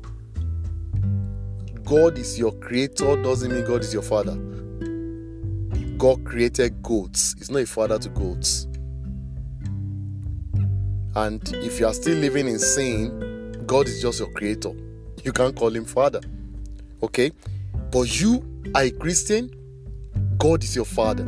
God 1.84 2.18
is 2.18 2.38
your 2.38 2.52
creator 2.52 3.22
doesn't 3.22 3.50
mean 3.50 3.64
God 3.64 3.80
is 3.80 3.94
your 3.94 4.02
father. 4.02 4.34
God 5.96 6.24
created 6.24 6.82
goats, 6.82 7.34
He's 7.38 7.50
not 7.50 7.62
a 7.62 7.66
father 7.66 7.98
to 7.98 8.08
goats. 8.10 8.66
And 11.16 11.42
if 11.56 11.78
you 11.80 11.86
are 11.86 11.94
still 11.94 12.18
living 12.18 12.48
in 12.48 12.58
sin, 12.58 13.64
God 13.66 13.86
is 13.86 14.02
just 14.02 14.18
your 14.18 14.30
creator. 14.32 14.72
You 15.22 15.32
can't 15.32 15.54
call 15.56 15.70
him 15.70 15.84
father. 15.84 16.20
Okay? 17.02 17.30
But 17.90 18.20
you 18.20 18.44
are 18.74 18.82
a 18.82 18.90
Christian, 18.90 19.50
God 20.38 20.64
is 20.64 20.74
your 20.74 20.84
father. 20.84 21.24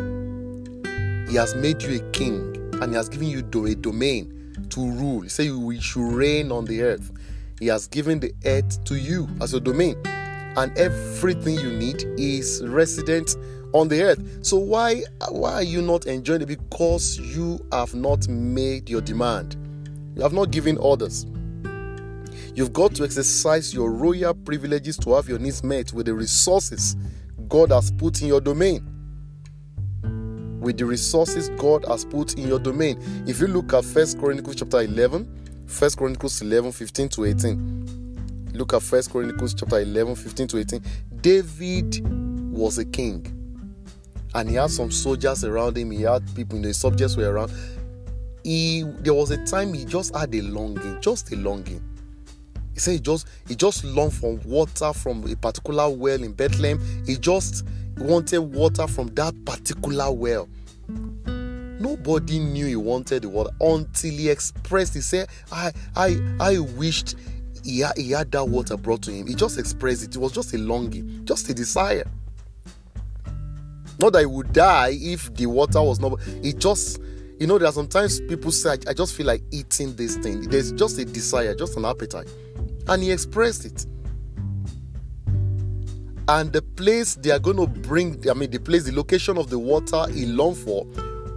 He 1.28 1.36
has 1.36 1.54
made 1.54 1.82
you 1.82 1.96
a 1.96 2.10
king 2.10 2.56
and 2.82 2.90
He 2.90 2.96
has 2.96 3.08
given 3.08 3.28
you 3.28 3.38
a 3.38 3.74
domain 3.74 4.54
to 4.70 4.90
rule. 4.90 5.22
He 5.22 5.28
said 5.28 5.46
you 5.46 5.80
should 5.80 6.12
reign 6.12 6.52
on 6.52 6.64
the 6.64 6.82
earth. 6.82 7.10
He 7.58 7.68
has 7.68 7.86
given 7.86 8.20
the 8.20 8.32
earth 8.44 8.84
to 8.84 8.96
you 8.96 9.28
as 9.40 9.54
a 9.54 9.60
domain, 9.60 9.96
and 10.04 10.76
everything 10.76 11.54
you 11.54 11.72
need 11.72 12.04
is 12.18 12.62
resident 12.66 13.34
on 13.72 13.88
the 13.88 14.02
earth. 14.02 14.44
So 14.44 14.58
why 14.58 15.02
why 15.30 15.52
are 15.54 15.62
you 15.62 15.80
not 15.80 16.06
enjoying 16.06 16.42
it? 16.42 16.48
Because 16.48 17.18
you 17.18 17.64
have 17.72 17.94
not 17.94 18.28
made 18.28 18.90
your 18.90 19.00
demand. 19.00 19.56
You 20.16 20.22
have 20.22 20.32
not 20.32 20.50
given 20.50 20.78
orders. 20.78 21.26
You've 22.54 22.72
got 22.72 22.94
to 22.94 23.04
exercise 23.04 23.74
your 23.74 23.92
royal 23.92 24.32
privileges 24.32 24.96
to 24.98 25.14
have 25.14 25.28
your 25.28 25.38
needs 25.38 25.62
met 25.62 25.92
with 25.92 26.06
the 26.06 26.14
resources 26.14 26.96
God 27.48 27.70
has 27.70 27.90
put 27.90 28.22
in 28.22 28.28
your 28.28 28.40
domain. 28.40 28.82
With 30.58 30.78
the 30.78 30.86
resources 30.86 31.50
God 31.58 31.84
has 31.84 32.06
put 32.06 32.38
in 32.38 32.48
your 32.48 32.58
domain. 32.58 32.98
If 33.26 33.40
you 33.40 33.46
look 33.46 33.74
at 33.74 33.84
First 33.84 34.18
Chronicles 34.18 34.56
chapter 34.56 34.80
11, 34.80 35.66
First 35.66 35.98
Chronicles 35.98 36.40
11, 36.40 36.72
15 36.72 37.08
to 37.10 37.24
18. 37.26 38.52
Look 38.54 38.72
at 38.72 38.82
First 38.82 39.10
Chronicles 39.10 39.52
chapter 39.52 39.80
11, 39.80 40.14
15 40.14 40.48
to 40.48 40.58
18. 40.58 40.82
David 41.20 42.00
was 42.50 42.78
a 42.78 42.86
king. 42.86 43.32
And 44.34 44.48
he 44.48 44.54
had 44.54 44.70
some 44.70 44.90
soldiers 44.90 45.44
around 45.44 45.76
him. 45.76 45.90
He 45.90 46.02
had 46.02 46.22
people, 46.34 46.56
you 46.56 46.62
know, 46.62 46.68
his 46.68 46.78
subjects 46.78 47.18
were 47.18 47.30
around 47.30 47.52
he 48.46 48.84
there 49.00 49.12
was 49.12 49.32
a 49.32 49.44
time 49.44 49.74
he 49.74 49.84
just 49.84 50.14
had 50.14 50.32
a 50.32 50.40
longing, 50.40 51.00
just 51.00 51.32
a 51.32 51.36
longing. 51.36 51.82
He 52.74 52.78
said 52.78 52.92
he 52.92 53.00
just 53.00 53.26
he 53.48 53.56
just 53.56 53.82
longed 53.82 54.14
for 54.14 54.36
water 54.44 54.92
from 54.92 55.28
a 55.28 55.34
particular 55.34 55.90
well 55.90 56.22
in 56.22 56.32
Bethlehem. 56.32 56.80
He 57.04 57.16
just 57.16 57.66
wanted 57.98 58.38
water 58.38 58.86
from 58.86 59.08
that 59.16 59.34
particular 59.44 60.12
well. 60.12 60.48
Nobody 61.26 62.38
knew 62.38 62.66
he 62.66 62.76
wanted 62.76 63.22
the 63.22 63.28
water 63.28 63.50
until 63.60 64.12
he 64.12 64.30
expressed. 64.30 64.94
He 64.94 65.00
said, 65.00 65.26
"I 65.50 65.72
I 65.96 66.16
I 66.38 66.58
wished 66.60 67.16
he 67.64 67.80
had, 67.80 67.98
he 67.98 68.12
had 68.12 68.30
that 68.30 68.48
water 68.48 68.76
brought 68.76 69.02
to 69.02 69.10
him." 69.10 69.26
He 69.26 69.34
just 69.34 69.58
expressed 69.58 70.04
it. 70.04 70.14
It 70.14 70.20
was 70.20 70.30
just 70.30 70.54
a 70.54 70.58
longing, 70.58 71.22
just 71.24 71.48
a 71.50 71.54
desire. 71.54 72.04
Not 73.98 74.12
that 74.12 74.20
he 74.20 74.26
would 74.26 74.52
die 74.52 74.90
if 74.92 75.34
the 75.34 75.46
water 75.46 75.82
was 75.82 75.98
not. 75.98 76.20
It 76.44 76.58
just 76.60 77.00
you 77.38 77.46
know, 77.46 77.58
there 77.58 77.68
are 77.68 77.72
sometimes 77.72 78.20
people 78.20 78.50
say, 78.50 78.78
I 78.88 78.94
just 78.94 79.14
feel 79.14 79.26
like 79.26 79.42
eating 79.50 79.94
this 79.96 80.16
thing. 80.16 80.42
There's 80.48 80.72
just 80.72 80.98
a 80.98 81.04
desire, 81.04 81.54
just 81.54 81.76
an 81.76 81.84
appetite. 81.84 82.28
And 82.88 83.02
he 83.02 83.12
expressed 83.12 83.64
it. 83.66 83.86
And 86.28 86.52
the 86.52 86.62
place 86.62 87.14
they 87.14 87.30
are 87.30 87.38
going 87.38 87.58
to 87.58 87.66
bring, 87.66 88.28
I 88.28 88.34
mean, 88.34 88.50
the 88.50 88.58
place, 88.58 88.84
the 88.84 88.92
location 88.92 89.36
of 89.36 89.50
the 89.50 89.58
water 89.58 90.06
he 90.12 90.24
longed 90.26 90.56
for 90.56 90.86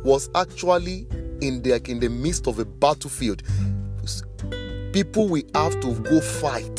was 0.03 0.29
actually 0.35 1.05
in 1.41 1.61
the, 1.61 1.81
in 1.89 1.99
the 1.99 2.09
midst 2.09 2.47
of 2.47 2.59
a 2.59 2.65
battlefield. 2.65 3.43
People 4.93 5.27
will 5.27 5.43
have 5.53 5.79
to 5.81 5.93
go 5.99 6.21
fight 6.21 6.77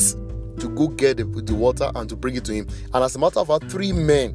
to 0.58 0.68
go 0.74 0.88
get 0.88 1.18
the, 1.18 1.24
the 1.24 1.54
water 1.54 1.90
and 1.94 2.08
to 2.08 2.16
bring 2.16 2.36
it 2.36 2.44
to 2.46 2.54
him. 2.54 2.66
And 2.92 3.04
as 3.04 3.14
a 3.16 3.18
matter 3.18 3.40
of 3.40 3.48
fact, 3.48 3.70
three 3.70 3.92
men 3.92 4.34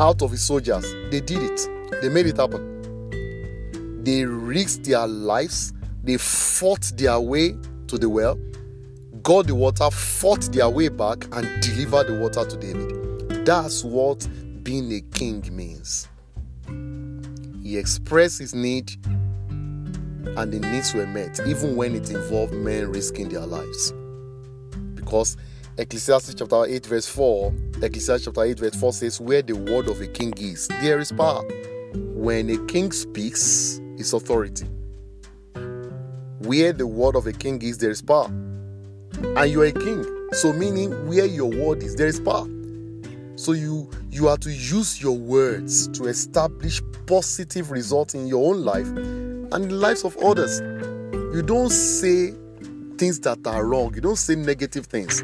out 0.00 0.22
of 0.22 0.32
his 0.32 0.42
soldiers, 0.42 0.84
they 1.10 1.20
did 1.20 1.42
it 1.42 1.68
they 2.02 2.08
made 2.08 2.26
it 2.26 2.36
happen. 2.36 2.74
They 4.04 4.24
risked 4.24 4.84
their 4.84 5.06
lives, 5.06 5.72
they 6.02 6.18
fought 6.18 6.92
their 6.96 7.18
way 7.18 7.56
to 7.86 7.98
the 7.98 8.08
well, 8.08 8.38
got 9.22 9.46
the 9.46 9.54
water, 9.54 9.90
fought 9.90 10.42
their 10.52 10.68
way 10.68 10.88
back, 10.88 11.24
and 11.32 11.62
delivered 11.62 12.08
the 12.08 12.18
water 12.20 12.44
to 12.44 12.56
David. 12.56 13.46
That's 13.46 13.82
what 13.82 14.28
being 14.62 14.92
a 14.92 15.00
king 15.16 15.42
means. 15.50 16.08
He 17.62 17.78
expressed 17.78 18.38
his 18.38 18.54
need, 18.54 18.92
and 19.06 20.52
the 20.52 20.60
needs 20.60 20.92
were 20.92 21.06
met, 21.06 21.40
even 21.46 21.76
when 21.76 21.94
it 21.94 22.10
involved 22.10 22.52
men 22.52 22.90
risking 22.90 23.30
their 23.30 23.46
lives. 23.46 23.94
Because 24.94 25.38
Ecclesiastes 25.78 26.34
chapter 26.34 26.66
8, 26.66 26.86
verse 26.86 27.08
4, 27.08 27.54
Ecclesiastes 27.82 28.26
chapter 28.26 28.42
8, 28.44 28.58
verse 28.58 28.76
4 28.76 28.92
says, 28.92 29.20
Where 29.20 29.42
the 29.42 29.54
word 29.54 29.88
of 29.88 30.00
a 30.02 30.06
king 30.06 30.34
is, 30.36 30.68
there 30.68 30.98
is 30.98 31.10
power 31.10 31.42
when 31.94 32.50
a 32.50 32.58
king 32.66 32.90
speaks, 32.90 33.80
is 33.98 34.12
authority. 34.12 34.66
Where 36.40 36.72
the 36.72 36.86
word 36.86 37.16
of 37.16 37.26
a 37.26 37.32
king 37.32 37.62
is, 37.62 37.78
there 37.78 37.90
is 37.90 38.02
power. 38.02 38.26
And 38.26 39.50
you 39.50 39.62
are 39.62 39.66
a 39.66 39.72
king. 39.72 40.04
So 40.32 40.52
meaning 40.52 41.08
where 41.08 41.26
your 41.26 41.50
word 41.50 41.82
is, 41.82 41.94
there 41.94 42.06
is 42.06 42.20
power. 42.20 42.46
So 43.36 43.52
you 43.52 43.90
you 44.10 44.28
are 44.28 44.36
to 44.38 44.50
use 44.50 45.02
your 45.02 45.16
words 45.16 45.88
to 45.88 46.06
establish 46.06 46.80
positive 47.06 47.70
results 47.70 48.14
in 48.14 48.26
your 48.26 48.52
own 48.52 48.64
life 48.64 48.86
and 48.86 49.70
the 49.70 49.74
lives 49.74 50.04
of 50.04 50.16
others. 50.18 50.60
You 51.12 51.42
don't 51.42 51.70
say 51.70 52.32
things 52.96 53.20
that 53.20 53.46
are 53.46 53.64
wrong. 53.64 53.94
You 53.94 54.00
don't 54.00 54.16
say 54.16 54.34
negative 54.36 54.86
things. 54.86 55.22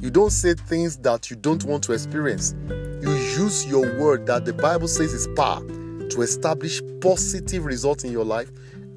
You 0.00 0.10
don't 0.10 0.30
say 0.30 0.54
things 0.54 0.96
that 0.98 1.30
you 1.30 1.36
don't 1.36 1.64
want 1.64 1.84
to 1.84 1.92
experience. 1.92 2.54
You 2.68 3.12
use 3.12 3.66
your 3.66 3.98
word 4.00 4.26
that 4.26 4.44
the 4.44 4.52
Bible 4.52 4.88
says 4.88 5.12
is 5.12 5.28
power 5.36 5.62
to 6.10 6.22
establish 6.22 6.82
positive 7.00 7.64
results 7.64 8.04
in 8.04 8.12
your 8.12 8.24
life 8.24 8.50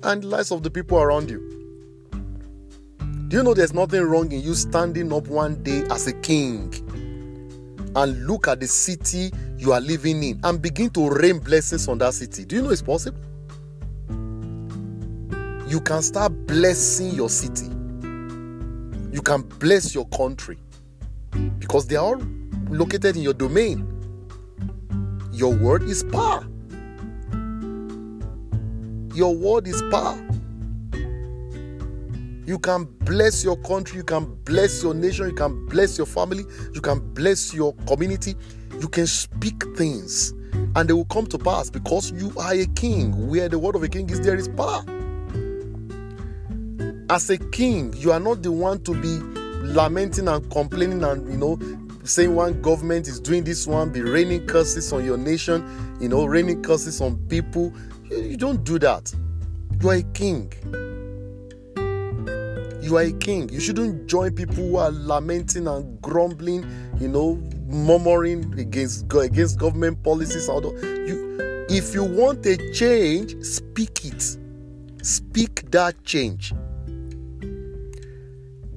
and 0.03 0.23
the 0.23 0.27
lives 0.27 0.51
of 0.51 0.63
the 0.63 0.69
people 0.71 0.97
around 0.97 1.29
you. 1.29 1.39
Do 3.27 3.37
you 3.37 3.43
know 3.43 3.53
there's 3.53 3.73
nothing 3.73 4.01
wrong 4.01 4.31
in 4.31 4.41
you 4.41 4.53
standing 4.53 5.13
up 5.13 5.27
one 5.27 5.63
day 5.63 5.83
as 5.89 6.07
a 6.07 6.13
king 6.13 6.73
and 7.95 8.27
look 8.27 8.47
at 8.47 8.59
the 8.59 8.67
city 8.67 9.31
you 9.57 9.71
are 9.71 9.79
living 9.79 10.23
in 10.23 10.39
and 10.43 10.61
begin 10.61 10.89
to 10.89 11.09
rain 11.09 11.39
blessings 11.39 11.87
on 11.87 11.97
that 11.99 12.13
city? 12.13 12.43
Do 12.43 12.57
you 12.57 12.61
know 12.63 12.71
it's 12.71 12.81
possible? 12.81 13.19
You 15.67 15.79
can 15.79 16.01
start 16.01 16.33
blessing 16.47 17.11
your 17.11 17.29
city. 17.29 17.67
You 19.13 19.21
can 19.21 19.43
bless 19.43 19.95
your 19.95 20.05
country 20.07 20.57
because 21.59 21.87
they 21.87 21.95
are 21.95 22.05
all 22.05 22.21
located 22.69 23.15
in 23.15 23.21
your 23.21 23.33
domain. 23.33 23.87
Your 25.31 25.55
word 25.55 25.83
is 25.83 26.03
power. 26.03 26.45
Your 29.13 29.35
word 29.35 29.67
is 29.67 29.81
power. 29.91 30.17
You 32.45 32.57
can 32.59 32.85
bless 33.01 33.43
your 33.43 33.57
country, 33.57 33.97
you 33.97 34.03
can 34.03 34.25
bless 34.43 34.81
your 34.81 34.93
nation, 34.93 35.27
you 35.27 35.35
can 35.35 35.67
bless 35.67 35.97
your 35.97 36.07
family, 36.07 36.43
you 36.73 36.81
can 36.81 36.99
bless 37.13 37.53
your 37.53 37.73
community. 37.87 38.35
You 38.79 38.87
can 38.87 39.05
speak 39.05 39.63
things 39.75 40.31
and 40.75 40.89
they 40.89 40.93
will 40.93 41.05
come 41.05 41.27
to 41.27 41.37
pass 41.37 41.69
because 41.69 42.11
you 42.11 42.33
are 42.37 42.53
a 42.53 42.65
king. 42.65 43.29
Where 43.29 43.47
the 43.47 43.59
word 43.59 43.75
of 43.75 43.83
a 43.83 43.87
king 43.87 44.09
is, 44.09 44.21
there 44.21 44.35
is 44.35 44.47
power. 44.47 44.83
As 47.09 47.29
a 47.29 47.37
king, 47.37 47.93
you 47.97 48.11
are 48.11 48.19
not 48.19 48.41
the 48.41 48.51
one 48.51 48.83
to 48.85 48.93
be 48.99 49.19
lamenting 49.63 50.27
and 50.27 50.49
complaining 50.49 51.03
and 51.03 51.31
you 51.31 51.37
know 51.37 51.59
saying 52.03 52.33
one 52.33 52.59
government 52.61 53.07
is 53.07 53.19
doing 53.19 53.43
this 53.43 53.67
one, 53.67 53.91
be 53.91 54.01
raining 54.01 54.47
curses 54.47 54.91
on 54.91 55.05
your 55.05 55.17
nation, 55.17 55.97
you 56.01 56.09
know, 56.09 56.25
raining 56.25 56.63
curses 56.63 56.99
on 57.01 57.17
people. 57.27 57.71
Don't 58.41 58.63
do 58.63 58.79
that. 58.79 59.13
You 59.79 59.89
are 59.91 59.97
a 59.97 60.01
king. 60.01 60.51
You 62.81 62.97
are 62.97 63.03
a 63.03 63.11
king. 63.11 63.49
You 63.49 63.59
shouldn't 63.59 64.07
join 64.07 64.33
people 64.33 64.55
who 64.55 64.77
are 64.77 64.89
lamenting 64.89 65.67
and 65.67 66.01
grumbling, 66.01 66.65
you 66.99 67.07
know, 67.07 67.35
murmuring 67.67 68.59
against 68.59 69.13
against 69.13 69.59
government 69.59 70.01
policies. 70.01 70.49
Although 70.49 70.73
you, 70.73 71.67
if 71.69 71.93
you 71.93 72.03
want 72.03 72.43
a 72.47 72.57
change, 72.73 73.39
speak 73.45 74.05
it. 74.05 74.37
Speak 75.03 75.69
that 75.69 76.03
change 76.03 76.51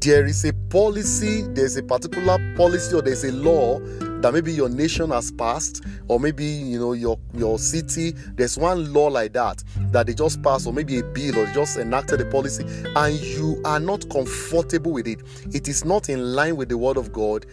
there 0.04 0.26
is 0.26 0.44
a 0.44 0.52
policy, 0.68 1.40
there's 1.54 1.78
a 1.78 1.82
particular 1.82 2.36
policy 2.56 2.94
or 2.94 3.00
there's 3.00 3.24
a 3.24 3.32
law 3.32 3.80
that 4.24 4.32
maybe 4.32 4.50
your 4.50 4.70
nation 4.70 5.10
has 5.10 5.30
passed, 5.30 5.84
or 6.08 6.18
maybe 6.18 6.46
you 6.46 6.78
know 6.78 6.94
your 6.94 7.18
your 7.34 7.58
city, 7.58 8.12
there's 8.36 8.56
one 8.56 8.90
law 8.90 9.08
like 9.08 9.34
that 9.34 9.62
that 9.92 10.06
they 10.06 10.14
just 10.14 10.42
passed, 10.42 10.66
or 10.66 10.72
maybe 10.72 10.98
a 10.98 11.02
bill 11.02 11.38
or 11.38 11.46
just 11.52 11.76
enacted 11.76 12.22
a 12.22 12.24
policy, 12.24 12.64
and 12.96 13.20
you 13.20 13.60
are 13.66 13.78
not 13.78 14.08
comfortable 14.08 14.92
with 14.92 15.06
it. 15.06 15.20
It 15.54 15.68
is 15.68 15.84
not 15.84 16.08
in 16.08 16.34
line 16.34 16.56
with 16.56 16.70
the 16.70 16.78
word 16.78 16.96
of 16.96 17.12
God. 17.12 17.44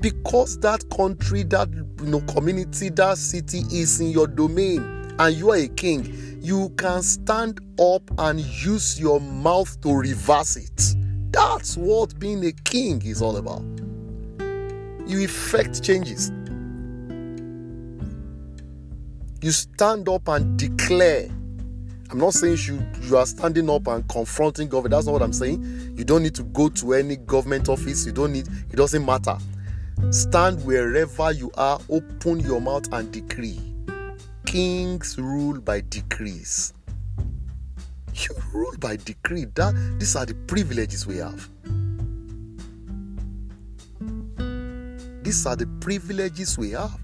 Because 0.00 0.58
that 0.60 0.88
country, 0.96 1.42
that 1.42 1.68
you 1.74 2.06
know, 2.06 2.20
community, 2.22 2.88
that 2.88 3.18
city 3.18 3.58
is 3.70 4.00
in 4.00 4.08
your 4.08 4.28
domain, 4.28 4.80
and 5.18 5.36
you 5.36 5.50
are 5.50 5.56
a 5.56 5.68
king, 5.68 6.38
you 6.40 6.70
can 6.78 7.02
stand 7.02 7.60
up 7.78 8.02
and 8.16 8.40
use 8.40 8.98
your 8.98 9.20
mouth 9.20 9.78
to 9.82 9.92
reverse 9.94 10.56
it 10.56 10.94
that's 11.30 11.76
what 11.76 12.18
being 12.18 12.44
a 12.46 12.52
king 12.52 13.02
is 13.04 13.20
all 13.20 13.36
about. 13.36 13.62
You 15.08 15.24
effect 15.24 15.82
changes. 15.82 16.30
You 19.40 19.52
stand 19.52 20.08
up 20.08 20.28
and 20.28 20.58
declare. 20.58 21.28
I'm 22.10 22.18
not 22.18 22.34
saying 22.34 22.58
you, 22.66 22.82
you 23.02 23.16
are 23.16 23.24
standing 23.24 23.70
up 23.70 23.86
and 23.86 24.06
confronting 24.08 24.68
government. 24.68 24.92
That's 24.92 25.06
not 25.06 25.12
what 25.12 25.22
I'm 25.22 25.32
saying. 25.32 25.94
You 25.96 26.04
don't 26.04 26.22
need 26.22 26.34
to 26.34 26.42
go 26.42 26.68
to 26.68 26.92
any 26.92 27.16
government 27.16 27.70
office. 27.70 28.04
You 28.04 28.12
don't 28.12 28.32
need, 28.32 28.48
it 28.70 28.76
doesn't 28.76 29.04
matter. 29.04 29.38
Stand 30.10 30.64
wherever 30.64 31.32
you 31.32 31.50
are, 31.56 31.80
open 31.88 32.40
your 32.40 32.60
mouth 32.60 32.92
and 32.92 33.10
decree. 33.10 33.60
Kings 34.44 35.18
rule 35.18 35.60
by 35.60 35.80
decrees. 35.80 36.72
You 38.14 38.34
rule 38.52 38.74
by 38.78 38.96
decree. 38.96 39.46
That 39.54 39.74
these 39.98 40.16
are 40.16 40.26
the 40.26 40.34
privileges 40.34 41.06
we 41.06 41.16
have. 41.18 41.48
These 45.28 45.44
are 45.44 45.56
the 45.56 45.66
privileges 45.78 46.56
we 46.56 46.70
have. 46.70 46.98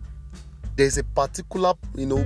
There's 0.76 0.96
a 0.96 1.04
particular, 1.04 1.74
you 1.94 2.06
know, 2.06 2.24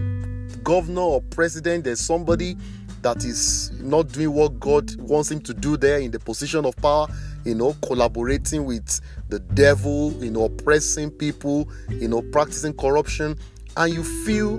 governor 0.62 1.00
or 1.00 1.22
president, 1.22 1.82
there's 1.82 1.98
somebody 1.98 2.56
that 3.02 3.24
is 3.24 3.72
not 3.80 4.06
doing 4.12 4.32
what 4.32 4.60
God 4.60 4.94
wants 5.00 5.32
him 5.32 5.40
to 5.40 5.52
do 5.52 5.76
there 5.76 5.98
in 5.98 6.12
the 6.12 6.20
position 6.20 6.64
of 6.66 6.76
power, 6.76 7.08
you 7.44 7.56
know, 7.56 7.74
collaborating 7.84 8.64
with 8.64 9.00
the 9.28 9.40
devil, 9.40 10.12
you 10.22 10.30
know, 10.30 10.44
oppressing 10.44 11.10
people, 11.10 11.68
you 11.88 12.06
know, 12.06 12.22
practicing 12.22 12.74
corruption, 12.74 13.36
and 13.76 13.92
you 13.92 14.04
feel 14.24 14.56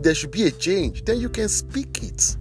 there 0.00 0.14
should 0.14 0.30
be 0.30 0.44
a 0.44 0.50
change, 0.50 1.04
then 1.04 1.20
you 1.20 1.28
can 1.28 1.50
speak 1.50 2.02
it. 2.02 2.38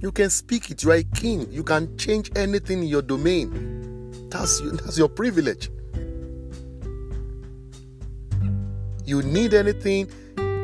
You 0.00 0.10
can 0.10 0.28
speak 0.28 0.72
it. 0.72 0.82
You 0.82 0.90
are 0.90 0.96
a 0.96 1.04
king. 1.04 1.46
You 1.52 1.62
can 1.62 1.96
change 1.96 2.32
anything 2.34 2.82
in 2.82 2.88
your 2.88 3.02
domain. 3.02 3.71
That's, 4.32 4.60
that's 4.60 4.96
your 4.96 5.10
privilege. 5.10 5.70
You 9.04 9.22
need 9.22 9.52
anything, 9.52 10.10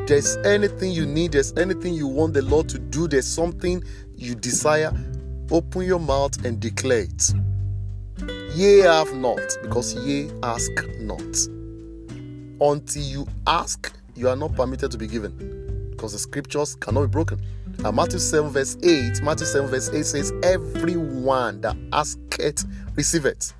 there's 0.07 0.37
anything 0.37 0.91
you 0.91 1.05
need, 1.05 1.33
there's 1.33 1.53
anything 1.55 1.93
you 1.93 2.07
want 2.07 2.33
the 2.33 2.41
Lord 2.41 2.67
to 2.69 2.79
do, 2.79 3.07
there's 3.07 3.27
something 3.27 3.83
you 4.15 4.33
desire, 4.33 4.91
open 5.51 5.83
your 5.83 5.99
mouth 5.99 6.43
and 6.43 6.59
declare 6.59 7.01
it. 7.01 7.33
Ye 8.55 8.79
have 8.79 9.13
not, 9.15 9.39
because 9.61 9.93
ye 9.93 10.31
ask 10.41 10.71
not. 10.99 11.21
Until 12.59 13.03
you 13.03 13.27
ask, 13.45 13.93
you 14.15 14.29
are 14.29 14.35
not 14.35 14.55
permitted 14.55 14.89
to 14.91 14.97
be 14.97 15.05
given, 15.05 15.91
because 15.91 16.13
the 16.13 16.19
scriptures 16.19 16.73
cannot 16.73 17.01
be 17.01 17.07
broken. 17.09 17.39
Uh, 17.85 17.91
Matthew 17.91 18.17
7, 18.17 18.49
verse 18.49 18.77
8. 18.81 19.21
Matthew 19.21 19.45
7, 19.45 19.69
verse 19.69 19.89
8 19.93 20.05
says, 20.05 20.33
Everyone 20.41 21.61
that 21.61 21.77
asketh, 21.93 22.65
receiveth. 22.95 23.53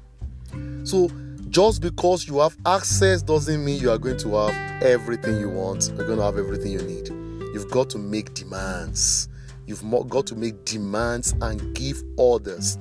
So, 0.83 1.09
just 1.49 1.81
because 1.81 2.27
you 2.27 2.39
have 2.39 2.55
access 2.65 3.21
doesn't 3.21 3.63
mean 3.65 3.81
you 3.81 3.89
are 3.91 3.97
going 3.97 4.17
to 4.17 4.35
have 4.35 4.83
everything 4.83 5.39
you 5.39 5.49
want. 5.49 5.91
You're 5.95 6.05
going 6.05 6.19
to 6.19 6.23
have 6.23 6.37
everything 6.37 6.71
you 6.71 6.81
need. 6.81 7.09
You've 7.53 7.71
got 7.71 7.89
to 7.91 7.97
make 7.97 8.33
demands. 8.33 9.29
You've 9.65 9.83
got 10.09 10.27
to 10.27 10.35
make 10.35 10.63
demands 10.65 11.33
and 11.41 11.75
give 11.75 12.01
orders. 12.17 12.77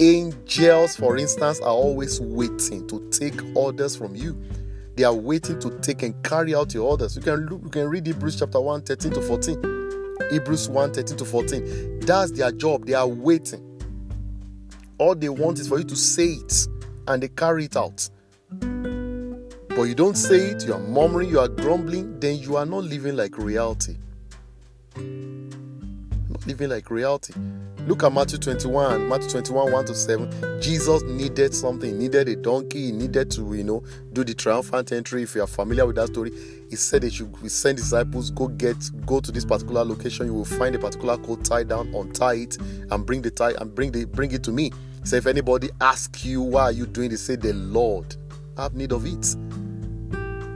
Angels, 0.00 0.96
for 0.96 1.16
instance, 1.16 1.60
are 1.60 1.68
always 1.68 2.20
waiting 2.20 2.86
to 2.88 3.08
take 3.10 3.40
orders 3.54 3.96
from 3.96 4.16
you. 4.16 4.40
They 4.96 5.04
are 5.04 5.14
waiting 5.14 5.58
to 5.60 5.78
take 5.80 6.02
and 6.02 6.20
carry 6.24 6.54
out 6.54 6.74
your 6.74 6.90
orders. 6.90 7.16
You 7.16 7.22
can 7.22 7.46
look, 7.46 7.62
you 7.62 7.70
can 7.70 7.88
read 7.88 8.06
Hebrews 8.06 8.38
chapter 8.38 8.60
1, 8.60 8.82
13 8.82 9.12
to 9.12 9.22
14. 9.22 9.82
Hebrews 10.30 10.68
1 10.68 10.94
13 10.94 11.16
to 11.18 11.24
14. 11.24 12.00
That's 12.00 12.30
their 12.32 12.52
job. 12.52 12.86
They 12.86 12.94
are 12.94 13.06
waiting. 13.06 13.68
All 14.98 15.14
they 15.14 15.28
want 15.28 15.58
is 15.58 15.68
for 15.68 15.78
you 15.78 15.84
to 15.84 15.96
say 15.96 16.24
it 16.24 16.68
and 17.08 17.22
they 17.22 17.28
carry 17.28 17.66
it 17.66 17.76
out. 17.76 18.08
But 19.68 19.84
you 19.84 19.94
don't 19.94 20.16
say 20.16 20.36
it, 20.36 20.66
you 20.66 20.74
are 20.74 20.80
murmuring, 20.80 21.30
you 21.30 21.40
are 21.40 21.48
grumbling, 21.48 22.20
then 22.20 22.36
you 22.36 22.56
are 22.56 22.66
not 22.66 22.84
living 22.84 23.16
like 23.16 23.38
reality. 23.38 23.96
Not 24.96 26.46
living 26.46 26.68
like 26.68 26.90
reality. 26.90 27.32
Look 27.86 28.04
at 28.04 28.12
Matthew 28.12 28.38
21, 28.38 29.08
Matthew 29.08 29.30
21, 29.30 29.72
1 29.72 29.84
to 29.86 29.94
7. 29.94 30.60
Jesus 30.62 31.02
needed 31.02 31.52
something, 31.52 31.90
he 31.90 31.96
needed 31.96 32.28
a 32.28 32.36
donkey, 32.36 32.86
he 32.86 32.92
needed 32.92 33.30
to, 33.32 33.54
you 33.54 33.64
know, 33.64 33.82
do 34.12 34.22
the 34.22 34.34
triumphant 34.34 34.92
entry. 34.92 35.22
If 35.22 35.34
you 35.34 35.42
are 35.42 35.48
familiar 35.48 35.84
with 35.86 35.96
that 35.96 36.08
story, 36.08 36.32
he 36.70 36.76
said 36.76 37.02
they 37.02 37.10
should 37.10 37.34
send 37.50 37.78
disciples, 37.78 38.30
go 38.30 38.46
get, 38.48 38.76
go 39.04 39.20
to 39.20 39.32
this 39.32 39.44
particular 39.44 39.84
location, 39.84 40.26
you 40.26 40.34
will 40.34 40.44
find 40.44 40.76
a 40.76 40.78
particular 40.78 41.16
coat, 41.16 41.44
tie 41.44 41.64
down, 41.64 41.92
untie 41.94 42.34
it, 42.34 42.58
and 42.90 43.04
bring 43.04 43.20
the 43.22 43.30
tie 43.30 43.54
and 43.58 43.74
bring 43.74 43.90
the 43.90 44.04
bring 44.04 44.30
it 44.30 44.44
to 44.44 44.52
me. 44.52 44.70
Say, 45.04 45.18
if 45.18 45.26
anybody 45.26 45.70
asks 45.80 46.24
you 46.24 46.42
why 46.42 46.62
are 46.62 46.72
you 46.72 46.86
doing 46.86 47.10
this, 47.10 47.26
say 47.26 47.36
the 47.36 47.52
Lord 47.54 48.16
I 48.56 48.64
have 48.64 48.74
need 48.74 48.92
of 48.92 49.06
it. 49.06 49.22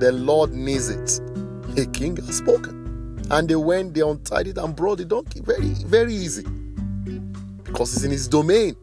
The 0.00 0.12
Lord 0.12 0.52
needs 0.52 0.90
it. 0.90 1.20
The 1.74 1.87
king 1.92 2.16
has 2.16 2.37
spoken. 2.37 3.24
And 3.30 3.48
they 3.48 3.56
went, 3.56 3.94
they 3.94 4.02
untied 4.02 4.48
it 4.48 4.59
and 4.59 4.76
brought 4.76 4.98
the 4.98 5.04
donkey. 5.04 5.40
Very, 5.40 5.70
very 5.87 6.14
easy 6.14 6.44
because 7.64 7.94
it's 7.94 8.04
in 8.04 8.11
his 8.11 8.28
domain. 8.28 8.76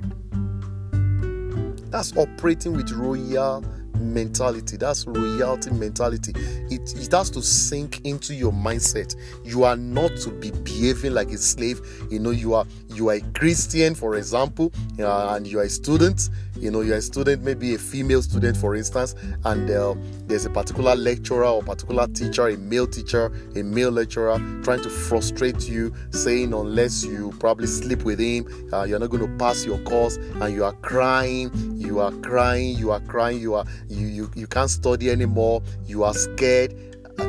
That's 1.92 2.16
operating 2.18 2.74
with 2.74 2.92
royal 2.92 3.64
mentality. 3.96 4.78
That's 4.78 5.06
royalty 5.06 5.72
mentality. 5.72 6.34
It, 6.70 6.96
it 6.96 7.12
has 7.12 7.30
to 7.32 7.42
sink 7.42 8.02
into 8.06 8.34
your 8.34 8.52
mindset. 8.52 9.16
You 9.46 9.64
are 9.64 9.76
not 9.76 10.18
to 10.18 10.32
be 10.32 10.52
behaving 10.52 11.14
like 11.14 11.30
a 11.30 11.38
slave. 11.38 11.82
You 12.10 12.20
know, 12.20 12.32
you 12.32 12.56
are 12.56 12.66
you 12.96 13.10
are 13.10 13.16
a 13.16 13.22
Christian, 13.34 13.96
for 13.96 14.16
example, 14.16 14.72
uh, 15.00 15.36
and 15.36 15.48
you 15.48 15.60
are 15.60 15.64
a 15.64 15.70
student. 15.70 16.30
You 16.58 16.72
know, 16.72 16.82
you're 16.82 16.98
a 16.98 17.02
student, 17.02 17.44
maybe 17.44 17.76
a 17.76 17.78
female 17.78 18.22
student, 18.22 18.56
for 18.56 18.76
instance, 18.76 19.16
and 19.44 19.70
uh, 19.70 19.96
there's 20.28 20.46
a 20.46 20.50
particular 20.50 20.96
lecturer 20.96 21.46
or 21.46 21.62
particular 21.62 22.08
teacher, 22.08 22.48
a 22.48 22.58
male 22.58 22.88
teacher, 22.88 23.32
a 23.56 23.64
male 23.64 23.92
lecturer, 23.92 24.38
trying 24.64 24.82
to 24.84 24.90
frustrate 24.90 25.68
you, 25.68 25.94
saying 26.12 26.54
unless 26.54 27.04
you 27.04 27.34
probably 27.40 27.68
sleep 27.68 28.04
with 28.04 28.20
him, 28.20 28.46
uh, 28.72 28.84
you're 28.84 29.00
not 29.00 29.10
going 29.10 29.30
to 29.30 29.38
pass 29.38 29.66
your 29.66 29.80
course, 29.80 30.18
and 30.18 30.54
you 30.54 30.64
are 30.64 30.74
crying, 30.74 31.52
you 31.78 32.00
are 32.00 32.12
crying, 32.12 32.78
you 32.78 32.92
are 32.92 33.02
crying, 33.02 33.40
you 33.40 33.56
are 33.56 33.66
you 33.90 34.08
you, 34.08 34.32
you 34.36 34.48
can't 34.48 34.70
study 34.70 35.10
anymore, 35.10 35.62
you 35.86 36.04
are 36.04 36.14
scared. 36.14 36.74
Uh, 37.20 37.26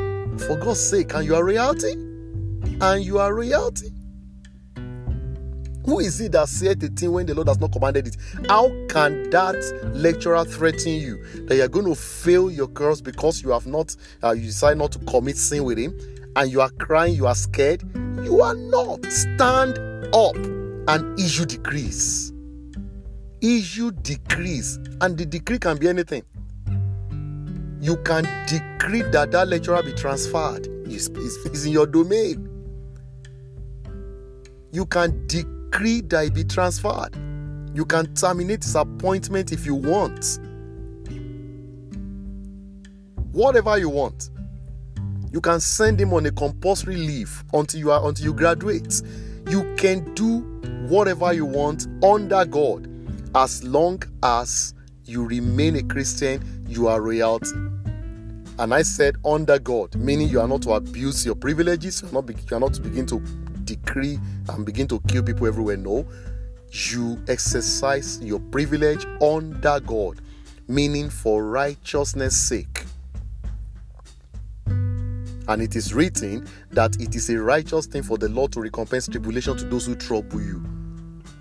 for 0.47 0.57
God's 0.57 0.79
sake, 0.79 1.13
and 1.13 1.25
you 1.25 1.35
are 1.35 1.43
reality, 1.43 1.93
and 1.93 3.03
you 3.03 3.19
are 3.19 3.33
reality 3.33 3.89
Who 5.85 5.99
is 5.99 6.19
it 6.19 6.31
that 6.31 6.49
said 6.49 6.79
the 6.79 6.87
thing 6.87 7.11
when 7.11 7.27
the 7.27 7.35
Lord 7.35 7.47
has 7.47 7.59
not 7.59 7.71
commanded 7.71 8.07
it? 8.07 8.17
How 8.49 8.69
can 8.89 9.29
that 9.29 9.55
lecturer 9.93 10.43
threaten 10.43 10.93
you 10.93 11.23
that 11.45 11.55
you're 11.55 11.67
going 11.67 11.85
to 11.85 11.95
fail 11.95 12.49
your 12.49 12.67
course 12.67 13.01
because 13.01 13.43
you 13.43 13.51
have 13.51 13.67
not, 13.67 13.95
uh, 14.23 14.31
you 14.31 14.43
decide 14.43 14.77
not 14.77 14.91
to 14.93 14.99
commit 14.99 15.37
sin 15.37 15.63
with 15.63 15.77
him, 15.77 15.97
and 16.35 16.51
you 16.51 16.59
are 16.59 16.71
crying, 16.71 17.13
you 17.13 17.27
are 17.27 17.35
scared? 17.35 17.83
You 18.23 18.41
are 18.41 18.55
not. 18.55 19.05
Stand 19.05 19.77
up 20.13 20.35
and 20.35 21.19
issue 21.19 21.45
decrees. 21.45 22.33
Issue 23.41 23.91
decrees, 23.91 24.77
and 25.01 25.15
the 25.15 25.25
decree 25.25 25.59
can 25.59 25.77
be 25.77 25.87
anything. 25.87 26.23
You 27.79 27.97
can 27.97 28.23
decree 28.47 29.03
that 29.11 29.29
that 29.31 29.49
lecturer 29.49 29.83
be 29.83 29.93
transferred. 29.93 30.67
It's, 30.87 31.09
it's, 31.09 31.45
it's 31.45 31.65
in 31.65 31.73
your 31.73 31.85
domain. 31.85 32.49
You 34.71 34.87
can 34.87 35.27
decree 35.27 35.54
decree 35.75 36.01
that 36.01 36.23
he 36.23 36.29
be 36.29 36.43
transferred. 36.43 37.15
You 37.73 37.85
can 37.85 38.13
terminate 38.15 38.63
his 38.63 38.75
appointment 38.75 39.51
if 39.51 39.65
you 39.65 39.75
want. 39.75 40.39
Whatever 43.31 43.77
you 43.77 43.89
want. 43.89 44.29
You 45.31 45.41
can 45.41 45.59
send 45.59 45.99
him 45.99 46.13
on 46.13 46.25
a 46.25 46.31
compulsory 46.31 46.95
leave 46.95 47.43
until 47.51 47.79
you 47.79 47.91
are 47.91 48.07
until 48.07 48.25
you 48.25 48.33
graduate. 48.33 49.01
You 49.49 49.75
can 49.75 50.13
do 50.13 50.39
whatever 50.87 51.33
you 51.33 51.45
want 51.45 51.87
under 52.01 52.45
God 52.45 52.89
as 53.35 53.61
long 53.65 54.01
as 54.23 54.73
you 55.03 55.25
remain 55.25 55.75
a 55.75 55.83
Christian, 55.83 56.63
you 56.69 56.87
are 56.87 57.01
royalty. 57.01 57.51
And 58.57 58.73
I 58.73 58.83
said 58.83 59.17
under 59.25 59.59
God, 59.59 59.93
meaning 59.95 60.29
you 60.29 60.39
are 60.39 60.47
not 60.47 60.61
to 60.61 60.71
abuse 60.71 61.25
your 61.25 61.35
privileges, 61.35 62.01
you 62.01 62.07
are 62.07 62.21
not, 62.21 62.29
you 62.29 62.57
are 62.57 62.59
not 62.61 62.73
to 62.75 62.81
begin 62.81 63.05
to 63.07 63.21
decree 63.65 64.19
and 64.49 64.65
begin 64.65 64.87
to 64.87 64.99
kill 65.07 65.23
people 65.23 65.47
everywhere. 65.47 65.77
No, 65.77 66.05
you 66.71 67.21
exercise 67.27 68.19
your 68.21 68.39
privilege 68.39 69.05
under 69.21 69.79
God, 69.79 70.21
meaning 70.67 71.09
for 71.09 71.45
righteousness' 71.45 72.35
sake. 72.35 72.83
And 75.47 75.61
it 75.61 75.75
is 75.75 75.93
written 75.93 76.47
that 76.71 76.99
it 76.99 77.15
is 77.15 77.29
a 77.29 77.39
righteous 77.39 77.85
thing 77.85 78.01
for 78.01 78.17
the 78.17 78.29
Lord 78.29 78.51
to 78.53 78.61
recompense 78.61 79.07
tribulation 79.07 79.55
to 79.57 79.65
those 79.65 79.85
who 79.85 79.95
trouble 79.95 80.41
you. 80.41 80.63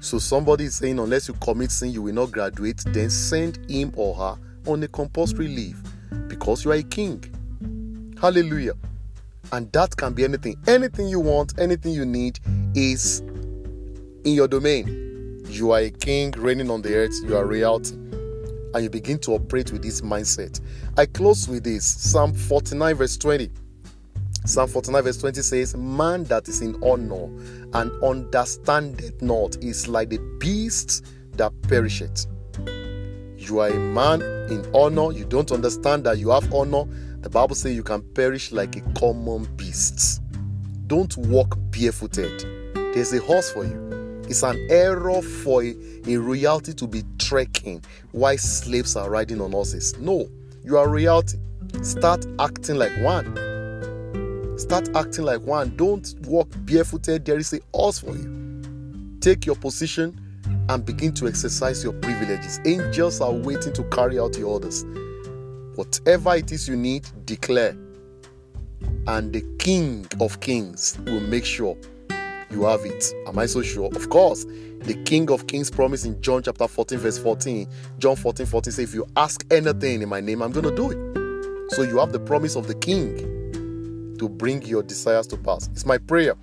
So 0.00 0.18
somebody 0.18 0.64
is 0.64 0.74
saying, 0.76 0.98
unless 0.98 1.28
you 1.28 1.34
commit 1.34 1.70
sin, 1.70 1.90
you 1.90 2.02
will 2.02 2.12
not 2.12 2.30
graduate, 2.30 2.84
then 2.88 3.08
send 3.08 3.58
him 3.70 3.92
or 3.96 4.14
her 4.14 4.36
on 4.66 4.82
a 4.82 4.88
compulsory 4.88 5.48
leave 5.48 5.82
because 6.28 6.64
you 6.64 6.72
are 6.72 6.74
a 6.74 6.82
king. 6.82 7.24
Hallelujah. 8.20 8.74
And 9.52 9.70
that 9.72 9.96
can 9.96 10.14
be 10.14 10.24
anything. 10.24 10.56
Anything 10.66 11.08
you 11.08 11.20
want, 11.20 11.58
anything 11.58 11.92
you 11.92 12.04
need 12.04 12.40
is 12.74 13.20
in 14.24 14.32
your 14.32 14.48
domain. 14.48 15.44
You 15.48 15.72
are 15.72 15.80
a 15.80 15.90
king 15.90 16.32
reigning 16.32 16.70
on 16.70 16.82
the 16.82 16.94
earth, 16.94 17.14
you 17.22 17.36
are 17.36 17.46
reality. 17.46 17.94
And 17.94 18.82
you 18.82 18.90
begin 18.90 19.18
to 19.20 19.32
operate 19.32 19.70
with 19.70 19.82
this 19.82 20.00
mindset. 20.00 20.60
I 20.96 21.06
close 21.06 21.48
with 21.48 21.62
this 21.62 21.84
Psalm 21.84 22.34
49, 22.34 22.96
verse 22.96 23.16
20. 23.16 23.50
Psalm 24.46 24.68
49, 24.68 25.02
verse 25.02 25.16
20 25.18 25.42
says, 25.42 25.76
Man 25.76 26.24
that 26.24 26.48
is 26.48 26.60
in 26.60 26.74
honor 26.82 27.26
and 27.72 27.90
understandeth 28.02 29.22
not 29.22 29.56
is 29.62 29.88
like 29.88 30.10
the 30.10 30.18
beast 30.38 31.06
that 31.32 31.52
perisheth. 31.62 32.26
You 33.38 33.60
are 33.60 33.68
a 33.68 33.78
man 33.78 34.20
in 34.22 34.68
honor, 34.74 35.12
you 35.12 35.24
don't 35.24 35.50
understand 35.52 36.04
that 36.04 36.18
you 36.18 36.30
have 36.30 36.52
honor, 36.52 36.84
the 37.24 37.30
Bible 37.30 37.54
says 37.54 37.74
you 37.74 37.82
can 37.82 38.02
perish 38.02 38.52
like 38.52 38.76
a 38.76 38.82
common 38.98 39.44
beast. 39.56 40.20
Don't 40.86 41.16
walk 41.16 41.56
barefooted. 41.70 42.42
There's 42.74 43.14
a 43.14 43.20
horse 43.22 43.50
for 43.50 43.64
you. 43.64 44.22
It's 44.28 44.42
an 44.42 44.58
error 44.68 45.22
for 45.22 45.64
a, 45.64 45.74
a 46.06 46.16
royalty 46.16 46.74
to 46.74 46.86
be 46.86 47.02
trekking 47.18 47.82
while 48.12 48.36
slaves 48.36 48.94
are 48.94 49.08
riding 49.08 49.40
on 49.40 49.52
horses. 49.52 49.98
No, 49.98 50.28
you 50.62 50.76
are 50.76 50.86
royalty. 50.86 51.38
Start 51.82 52.26
acting 52.38 52.76
like 52.76 52.92
one. 53.00 54.58
Start 54.58 54.94
acting 54.94 55.24
like 55.24 55.40
one. 55.40 55.74
Don't 55.76 56.14
walk 56.26 56.48
barefooted. 56.66 57.24
There 57.24 57.38
is 57.38 57.54
a 57.54 57.60
horse 57.72 58.00
for 58.00 58.14
you. 58.14 59.16
Take 59.20 59.46
your 59.46 59.56
position 59.56 60.20
and 60.68 60.84
begin 60.84 61.14
to 61.14 61.26
exercise 61.26 61.82
your 61.82 61.94
privileges. 61.94 62.60
Angels 62.66 63.22
are 63.22 63.32
waiting 63.32 63.72
to 63.72 63.82
carry 63.84 64.18
out 64.18 64.36
your 64.36 64.48
orders. 64.48 64.84
Whatever 65.76 66.36
it 66.36 66.52
is 66.52 66.68
you 66.68 66.76
need, 66.76 67.06
declare. 67.24 67.76
And 69.06 69.32
the 69.32 69.42
King 69.58 70.06
of 70.20 70.40
Kings 70.40 70.98
will 71.06 71.20
make 71.20 71.44
sure 71.44 71.76
you 72.50 72.64
have 72.64 72.84
it. 72.84 73.12
Am 73.26 73.38
I 73.38 73.46
so 73.46 73.62
sure? 73.62 73.90
Of 73.94 74.08
course. 74.10 74.44
The 74.80 75.00
King 75.04 75.30
of 75.30 75.46
Kings 75.46 75.70
promised 75.70 76.04
in 76.04 76.20
John 76.20 76.42
chapter 76.42 76.68
14, 76.68 76.98
verse 76.98 77.18
14. 77.18 77.68
John 77.98 78.16
14, 78.16 78.46
14 78.46 78.72
says, 78.72 78.78
If 78.90 78.94
you 78.94 79.06
ask 79.16 79.44
anything 79.50 80.02
in 80.02 80.08
my 80.08 80.20
name, 80.20 80.42
I'm 80.42 80.52
going 80.52 80.64
to 80.64 80.74
do 80.74 80.90
it. 80.90 81.72
So 81.72 81.82
you 81.82 81.98
have 81.98 82.12
the 82.12 82.20
promise 82.20 82.54
of 82.54 82.66
the 82.66 82.74
King 82.74 84.14
to 84.18 84.28
bring 84.28 84.62
your 84.62 84.82
desires 84.82 85.26
to 85.28 85.36
pass. 85.36 85.68
It's 85.68 85.86
my 85.86 85.98
prayer 85.98 86.34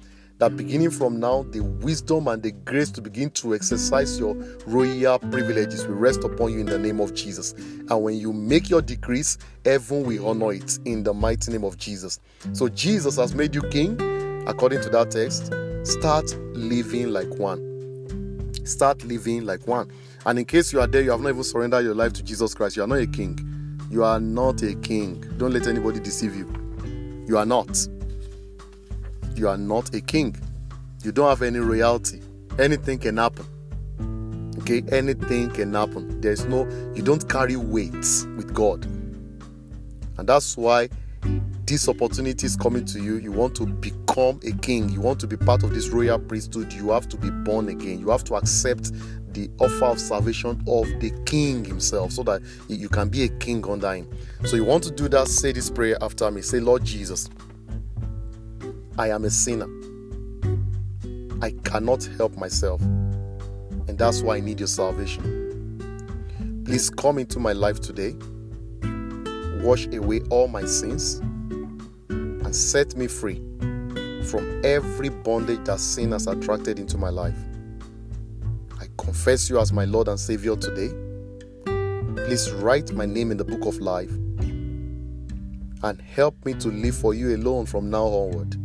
that 0.41 0.57
beginning 0.57 0.89
from 0.89 1.19
now, 1.19 1.43
the 1.51 1.59
wisdom 1.59 2.27
and 2.27 2.41
the 2.41 2.51
grace 2.51 2.89
to 2.89 2.99
begin 2.99 3.29
to 3.29 3.53
exercise 3.53 4.19
your 4.19 4.33
royal 4.65 5.19
privileges 5.19 5.85
will 5.85 5.93
rest 5.93 6.23
upon 6.23 6.51
you 6.51 6.61
in 6.61 6.65
the 6.65 6.79
name 6.79 6.99
of 6.99 7.13
Jesus. 7.13 7.51
And 7.51 8.01
when 8.01 8.17
you 8.17 8.33
make 8.33 8.67
your 8.67 8.81
decrees, 8.81 9.37
heaven 9.63 10.03
will 10.03 10.27
honor 10.27 10.53
it 10.53 10.79
in 10.85 11.03
the 11.03 11.13
mighty 11.13 11.51
name 11.51 11.63
of 11.63 11.77
Jesus. 11.77 12.19
So 12.53 12.69
Jesus 12.69 13.17
has 13.17 13.35
made 13.35 13.53
you 13.53 13.61
king, 13.69 14.01
according 14.47 14.81
to 14.81 14.89
that 14.89 15.11
text. 15.11 15.53
Start 15.87 16.35
living 16.55 17.11
like 17.11 17.29
one. 17.35 18.51
Start 18.65 19.03
living 19.03 19.45
like 19.45 19.67
one. 19.67 19.91
And 20.25 20.39
in 20.39 20.45
case 20.45 20.73
you 20.73 20.81
are 20.81 20.87
there, 20.87 21.03
you 21.03 21.11
have 21.11 21.21
not 21.21 21.29
even 21.29 21.43
surrendered 21.43 21.85
your 21.85 21.93
life 21.93 22.13
to 22.13 22.23
Jesus 22.23 22.55
Christ, 22.55 22.77
you 22.77 22.81
are 22.81 22.87
not 22.87 22.97
a 22.97 23.05
king. 23.05 23.37
You 23.91 24.03
are 24.03 24.19
not 24.19 24.63
a 24.63 24.73
king. 24.73 25.23
Don't 25.37 25.53
let 25.53 25.67
anybody 25.67 25.99
deceive 25.99 26.35
you. 26.35 26.47
You 27.27 27.37
are 27.37 27.45
not 27.45 27.87
you 29.35 29.47
are 29.47 29.57
not 29.57 29.93
a 29.95 30.01
king. 30.01 30.35
You 31.03 31.11
don't 31.11 31.29
have 31.29 31.41
any 31.41 31.59
royalty. 31.59 32.21
Anything 32.59 32.99
can 32.99 33.17
happen. 33.17 33.45
Okay, 34.59 34.83
anything 34.91 35.49
can 35.49 35.73
happen. 35.73 36.21
There's 36.21 36.45
no, 36.45 36.67
you 36.93 37.01
don't 37.01 37.27
carry 37.27 37.55
weights 37.55 38.25
with 38.37 38.53
God. 38.53 38.85
And 40.17 40.27
that's 40.27 40.55
why 40.55 40.89
this 41.65 41.87
opportunity 41.87 42.45
is 42.45 42.55
coming 42.55 42.85
to 42.85 42.99
you. 42.99 43.15
You 43.15 43.31
want 43.31 43.55
to 43.55 43.65
become 43.65 44.39
a 44.45 44.51
king. 44.51 44.89
You 44.89 45.01
want 45.01 45.19
to 45.21 45.27
be 45.27 45.37
part 45.37 45.63
of 45.63 45.73
this 45.73 45.89
royal 45.89 46.19
priesthood. 46.19 46.73
You 46.73 46.91
have 46.91 47.07
to 47.09 47.17
be 47.17 47.29
born 47.29 47.69
again. 47.69 47.99
You 47.99 48.09
have 48.09 48.23
to 48.25 48.35
accept 48.35 48.91
the 49.33 49.49
offer 49.59 49.85
of 49.85 49.99
salvation 49.99 50.61
of 50.67 50.85
the 50.99 51.11
king 51.25 51.63
himself 51.63 52.11
so 52.11 52.23
that 52.23 52.41
you 52.67 52.89
can 52.89 53.09
be 53.09 53.23
a 53.23 53.29
king 53.29 53.65
under 53.67 53.93
him. 53.93 54.09
So 54.45 54.57
you 54.57 54.65
want 54.65 54.83
to 54.83 54.91
do 54.91 55.07
that, 55.09 55.27
say 55.27 55.53
this 55.53 55.69
prayer 55.69 55.97
after 56.01 56.29
me. 56.29 56.41
Say, 56.41 56.59
Lord 56.59 56.83
Jesus, 56.83 57.29
I 58.97 59.09
am 59.09 59.25
a 59.25 59.29
sinner. 59.29 59.67
I 61.41 61.51
cannot 61.63 62.03
help 62.17 62.35
myself. 62.37 62.81
And 62.81 63.97
that's 63.97 64.21
why 64.21 64.37
I 64.37 64.39
need 64.41 64.59
your 64.59 64.67
salvation. 64.67 66.63
Please 66.65 66.89
come 66.89 67.17
into 67.17 67.39
my 67.39 67.53
life 67.53 67.79
today, 67.79 68.15
wash 69.63 69.87
away 69.87 70.21
all 70.29 70.47
my 70.47 70.63
sins, 70.65 71.15
and 72.09 72.55
set 72.55 72.95
me 72.95 73.07
free 73.07 73.41
from 74.29 74.61
every 74.63 75.09
bondage 75.09 75.63
that 75.65 75.79
sin 75.79 76.11
has 76.11 76.27
attracted 76.27 76.77
into 76.77 76.97
my 76.97 77.09
life. 77.09 77.37
I 78.79 78.85
confess 78.97 79.49
you 79.49 79.59
as 79.59 79.73
my 79.73 79.85
Lord 79.85 80.07
and 80.07 80.19
Savior 80.19 80.55
today. 80.55 80.93
Please 82.25 82.51
write 82.51 82.93
my 82.93 83.05
name 83.05 83.31
in 83.31 83.37
the 83.37 83.43
book 83.43 83.65
of 83.65 83.79
life 83.79 84.11
and 85.83 85.99
help 86.01 86.45
me 86.45 86.53
to 86.53 86.67
live 86.67 86.95
for 86.95 87.13
you 87.13 87.35
alone 87.35 87.65
from 87.65 87.89
now 87.89 88.05
onward. 88.05 88.60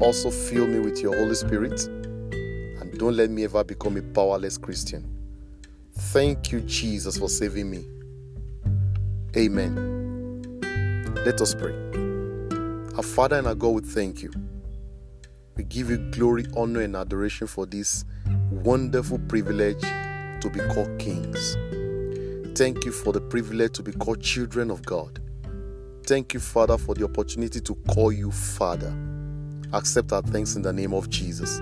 Also, 0.00 0.30
fill 0.30 0.66
me 0.66 0.80
with 0.80 1.00
your 1.00 1.16
Holy 1.16 1.34
Spirit 1.34 1.86
and 1.86 2.98
don't 2.98 3.16
let 3.16 3.30
me 3.30 3.44
ever 3.44 3.62
become 3.64 3.96
a 3.96 4.02
powerless 4.02 4.58
Christian. 4.58 5.08
Thank 5.96 6.50
you, 6.50 6.60
Jesus, 6.62 7.16
for 7.16 7.28
saving 7.28 7.70
me. 7.70 7.84
Amen. 9.36 10.60
Let 11.24 11.40
us 11.40 11.54
pray. 11.54 11.72
Our 12.96 13.02
Father 13.02 13.38
and 13.38 13.46
our 13.46 13.54
God, 13.54 13.68
we 13.68 13.80
thank 13.82 14.22
you. 14.22 14.32
We 15.56 15.64
give 15.64 15.90
you 15.90 15.98
glory, 16.10 16.44
honor, 16.56 16.80
and 16.80 16.96
adoration 16.96 17.46
for 17.46 17.64
this 17.64 18.04
wonderful 18.50 19.18
privilege 19.28 19.80
to 19.80 20.50
be 20.52 20.60
called 20.74 20.98
kings. 20.98 21.56
Thank 22.58 22.84
you 22.84 22.92
for 22.92 23.12
the 23.12 23.20
privilege 23.20 23.72
to 23.74 23.82
be 23.82 23.92
called 23.92 24.20
children 24.20 24.70
of 24.70 24.84
God. 24.84 25.20
Thank 26.06 26.34
you, 26.34 26.40
Father, 26.40 26.76
for 26.76 26.94
the 26.94 27.04
opportunity 27.04 27.60
to 27.60 27.74
call 27.88 28.12
you 28.12 28.30
Father. 28.30 28.92
Accept 29.74 30.12
our 30.12 30.22
thanks 30.22 30.56
in 30.56 30.62
the 30.62 30.72
name 30.72 30.94
of 30.94 31.10
Jesus. 31.10 31.60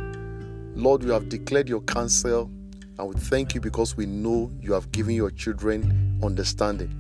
Lord, 0.75 1.03
we 1.03 1.11
have 1.11 1.29
declared 1.29 1.69
your 1.69 1.81
counsel 1.83 2.51
and 2.99 3.09
we 3.09 3.15
thank 3.17 3.55
you 3.55 3.61
because 3.61 3.97
we 3.97 4.07
know 4.07 4.51
you 4.61 4.73
have 4.75 4.93
given 4.93 5.15
your 5.15 5.31
children 5.31 6.21
understanding. 6.23 6.97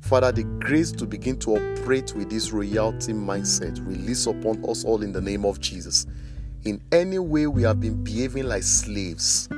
Father, 0.00 0.32
the 0.32 0.44
grace 0.60 0.92
to 0.92 1.06
begin 1.06 1.38
to 1.40 1.56
operate 1.56 2.14
with 2.14 2.30
this 2.30 2.52
royalty 2.52 3.12
mindset 3.12 3.86
release 3.86 4.26
upon 4.26 4.64
us 4.68 4.84
all 4.84 5.02
in 5.02 5.12
the 5.12 5.20
name 5.20 5.44
of 5.44 5.60
Jesus. 5.60 6.06
in 6.64 6.80
any 6.92 7.18
way 7.18 7.46
we 7.46 7.62
have 7.62 7.80
been 7.80 8.02
behaving 8.02 8.44
like 8.48 8.62
slaves 8.62 9.48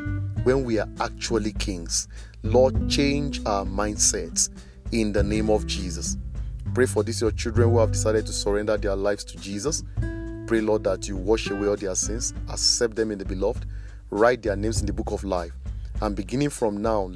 when 0.43 0.65
we 0.65 0.79
are 0.79 0.89
actually 1.01 1.53
kings. 1.53 2.09
Lord, 2.43 2.89
change 2.89 3.41
our 3.47 3.65
mindsets 3.65 4.51
in 4.93 5.13
the 5.13 5.23
name 5.23 5.51
of 5.51 5.67
Jesus. 5.67 6.17
Pray 6.75 6.87
for 6.87 7.03
these 7.03 7.21
your 7.21 7.31
children 7.31 7.71
who 7.71 7.79
have 7.79 7.93
decided 7.93 8.27
to 8.27 8.33
surrender 8.33 8.77
their 8.77 8.97
lives 8.97 9.25
to 9.25 9.39
Jesus. 9.39 9.83
Pray, 10.47 10.61
Lord, 10.61 10.85
that 10.85 11.09
you 11.09 11.17
wash 11.17 11.51
away 11.51 11.67
all 11.67 11.77
their 11.77 11.95
sins, 11.97 12.33
accept 12.49 12.95
them 12.95 13.11
in 13.11 13.19
the 13.19 13.25
beloved, 13.25 13.67
write 14.11 14.43
their 14.43 14.55
names 14.55 14.81
in 14.81 14.87
the 14.87 14.93
book 14.93 15.11
of 15.11 15.25
life, 15.25 15.53
and 16.01 16.15
beginning 16.15 16.51
from 16.51 16.81
now, 16.81 17.11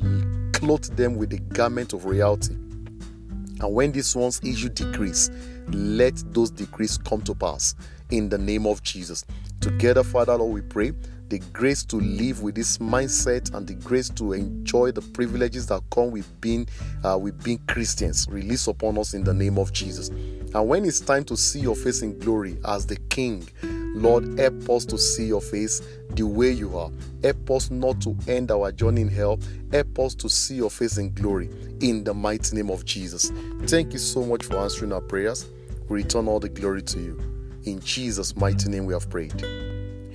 clothe 0.52 0.84
them 0.96 1.14
with 1.14 1.30
the 1.30 1.38
garment 1.38 1.92
of 1.92 2.06
reality. 2.06 2.54
And 2.54 3.72
when 3.72 3.92
these 3.92 4.16
ones 4.16 4.40
issue 4.42 4.68
decrees, 4.68 5.30
let 5.68 6.16
those 6.32 6.50
decrees 6.50 6.98
come 6.98 7.22
to 7.22 7.34
pass 7.34 7.74
in 8.10 8.28
the 8.28 8.38
name 8.38 8.66
of 8.66 8.82
Jesus. 8.82 9.24
Together, 9.60 10.02
Father, 10.02 10.36
Lord, 10.36 10.52
we 10.52 10.60
pray 10.62 10.92
the 11.28 11.38
grace 11.52 11.84
to 11.84 11.96
live 11.96 12.42
with 12.42 12.56
this 12.56 12.78
mindset 12.78 13.54
and 13.54 13.66
the 13.66 13.74
grace 13.74 14.08
to 14.10 14.32
enjoy 14.32 14.90
the 14.90 15.00
privileges 15.00 15.66
that 15.68 15.80
come 15.90 16.10
with 16.10 16.28
being 16.40 16.66
uh, 17.04 17.16
with 17.16 17.40
being 17.44 17.58
Christians 17.68 18.26
release 18.28 18.66
upon 18.66 18.98
us 18.98 19.14
in 19.14 19.22
the 19.22 19.32
name 19.32 19.56
of 19.56 19.72
Jesus. 19.72 20.10
And 20.54 20.68
when 20.68 20.84
it's 20.84 21.00
time 21.00 21.24
to 21.24 21.36
see 21.36 21.60
your 21.60 21.76
face 21.76 22.02
in 22.02 22.18
glory 22.18 22.58
as 22.64 22.86
the 22.86 22.96
King, 23.08 23.48
Lord, 23.94 24.38
help 24.38 24.70
us 24.70 24.84
to 24.86 24.98
see 24.98 25.26
your 25.26 25.40
face 25.40 25.82
the 26.10 26.22
way 26.22 26.50
you 26.50 26.76
are. 26.76 26.90
Help 27.22 27.50
us 27.50 27.70
not 27.70 28.00
to 28.02 28.16
end 28.28 28.50
our 28.50 28.72
journey 28.72 29.02
in 29.02 29.08
hell. 29.08 29.38
Help 29.72 29.98
us 29.98 30.14
to 30.16 30.28
see 30.28 30.54
your 30.54 30.70
face 30.70 30.98
in 30.98 31.12
glory 31.12 31.50
in 31.80 32.04
the 32.04 32.14
mighty 32.14 32.56
name 32.56 32.70
of 32.70 32.84
Jesus. 32.84 33.32
Thank 33.66 33.92
you 33.92 33.98
so 33.98 34.24
much 34.24 34.44
for 34.44 34.56
answering 34.56 34.92
our 34.92 35.00
prayers. 35.00 35.46
We 35.88 36.02
return 36.02 36.28
all 36.28 36.40
the 36.40 36.48
glory 36.48 36.82
to 36.82 37.00
you. 37.00 37.18
In 37.64 37.80
Jesus' 37.80 38.36
mighty 38.36 38.68
name 38.68 38.86
we 38.86 38.94
have 38.94 39.10
prayed. 39.10 39.44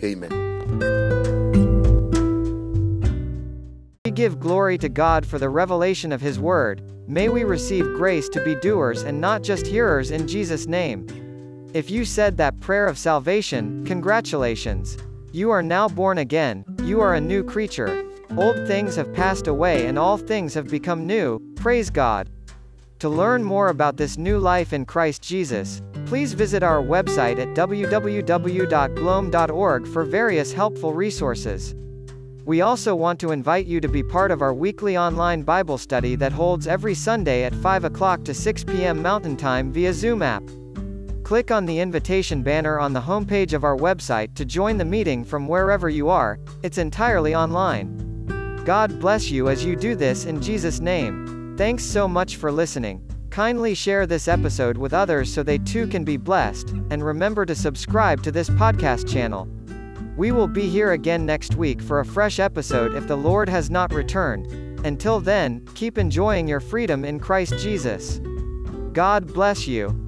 Amen. 0.03 1.44
Give 4.15 4.39
glory 4.39 4.77
to 4.77 4.87
God 4.87 5.25
for 5.25 5.39
the 5.39 5.49
revelation 5.49 6.13
of 6.13 6.21
His 6.21 6.39
Word. 6.39 6.81
May 7.05 7.27
we 7.27 7.43
receive 7.43 7.97
grace 7.97 8.29
to 8.29 8.41
be 8.45 8.55
doers 8.55 9.03
and 9.03 9.19
not 9.19 9.43
just 9.43 9.67
hearers 9.67 10.11
in 10.11 10.25
Jesus' 10.25 10.67
name. 10.67 11.05
If 11.73 11.91
you 11.91 12.05
said 12.05 12.37
that 12.37 12.61
prayer 12.61 12.87
of 12.87 12.97
salvation, 12.97 13.85
congratulations. 13.85 14.97
You 15.33 15.51
are 15.51 15.61
now 15.61 15.89
born 15.89 16.19
again, 16.19 16.63
you 16.83 17.01
are 17.01 17.15
a 17.15 17.21
new 17.21 17.43
creature. 17.43 18.05
Old 18.37 18.65
things 18.65 18.95
have 18.95 19.13
passed 19.13 19.47
away 19.47 19.87
and 19.87 19.99
all 19.99 20.17
things 20.17 20.53
have 20.53 20.69
become 20.69 21.05
new, 21.05 21.41
praise 21.57 21.89
God. 21.89 22.29
To 22.99 23.09
learn 23.09 23.43
more 23.43 23.67
about 23.67 23.97
this 23.97 24.17
new 24.17 24.39
life 24.39 24.71
in 24.71 24.85
Christ 24.85 25.23
Jesus, 25.23 25.81
please 26.05 26.31
visit 26.31 26.63
our 26.63 26.81
website 26.81 27.37
at 27.37 27.49
www.gloam.org 27.49 29.87
for 29.87 30.05
various 30.05 30.53
helpful 30.53 30.93
resources. 30.93 31.75
We 32.45 32.61
also 32.61 32.93
want 32.93 33.19
to 33.21 33.31
invite 33.31 33.65
you 33.65 33.81
to 33.81 33.87
be 33.87 34.03
part 34.03 34.29
of 34.29 34.43
our 34.43 34.53
weekly 34.53 34.95
online 34.95 35.41
Bible 35.41 35.79
study 35.79 36.15
that 36.17 36.31
holds 36.31 36.67
every 36.67 36.93
Sunday 36.93 37.43
at 37.43 37.55
5 37.55 37.85
o'clock 37.85 38.23
to 38.23 38.35
6 38.35 38.63
p.m. 38.65 39.01
Mountain 39.01 39.35
Time 39.35 39.71
via 39.71 39.91
Zoom 39.91 40.21
app. 40.21 40.43
Click 41.23 41.49
on 41.49 41.65
the 41.65 41.79
invitation 41.79 42.43
banner 42.43 42.77
on 42.79 42.93
the 42.93 43.01
homepage 43.01 43.53
of 43.53 43.63
our 43.63 43.75
website 43.75 44.35
to 44.35 44.45
join 44.45 44.77
the 44.77 44.85
meeting 44.85 45.25
from 45.25 45.47
wherever 45.47 45.89
you 45.89 46.07
are, 46.07 46.37
it's 46.61 46.77
entirely 46.77 47.33
online. 47.33 48.63
God 48.63 48.99
bless 48.99 49.31
you 49.31 49.49
as 49.49 49.65
you 49.65 49.75
do 49.75 49.95
this 49.95 50.25
in 50.25 50.39
Jesus' 50.39 50.79
name. 50.79 51.55
Thanks 51.57 51.83
so 51.83 52.07
much 52.07 52.35
for 52.35 52.51
listening. 52.51 53.01
Kindly 53.31 53.73
share 53.73 54.05
this 54.05 54.27
episode 54.27 54.77
with 54.77 54.93
others 54.93 55.33
so 55.33 55.41
they 55.41 55.57
too 55.57 55.87
can 55.87 56.03
be 56.03 56.15
blessed, 56.15 56.69
and 56.91 57.03
remember 57.03 57.43
to 57.47 57.55
subscribe 57.55 58.21
to 58.21 58.31
this 58.31 58.51
podcast 58.51 59.11
channel. 59.11 59.47
We 60.17 60.31
will 60.31 60.47
be 60.47 60.69
here 60.69 60.93
again 60.93 61.25
next 61.25 61.55
week 61.55 61.81
for 61.81 61.99
a 61.99 62.05
fresh 62.05 62.39
episode 62.39 62.95
if 62.95 63.07
the 63.07 63.17
Lord 63.17 63.49
has 63.49 63.69
not 63.69 63.93
returned. 63.93 64.47
Until 64.85 65.19
then, 65.19 65.65
keep 65.73 65.97
enjoying 65.97 66.47
your 66.47 66.59
freedom 66.59 67.03
in 67.03 67.19
Christ 67.19 67.57
Jesus. 67.57 68.21
God 68.93 69.33
bless 69.33 69.67
you. 69.67 70.04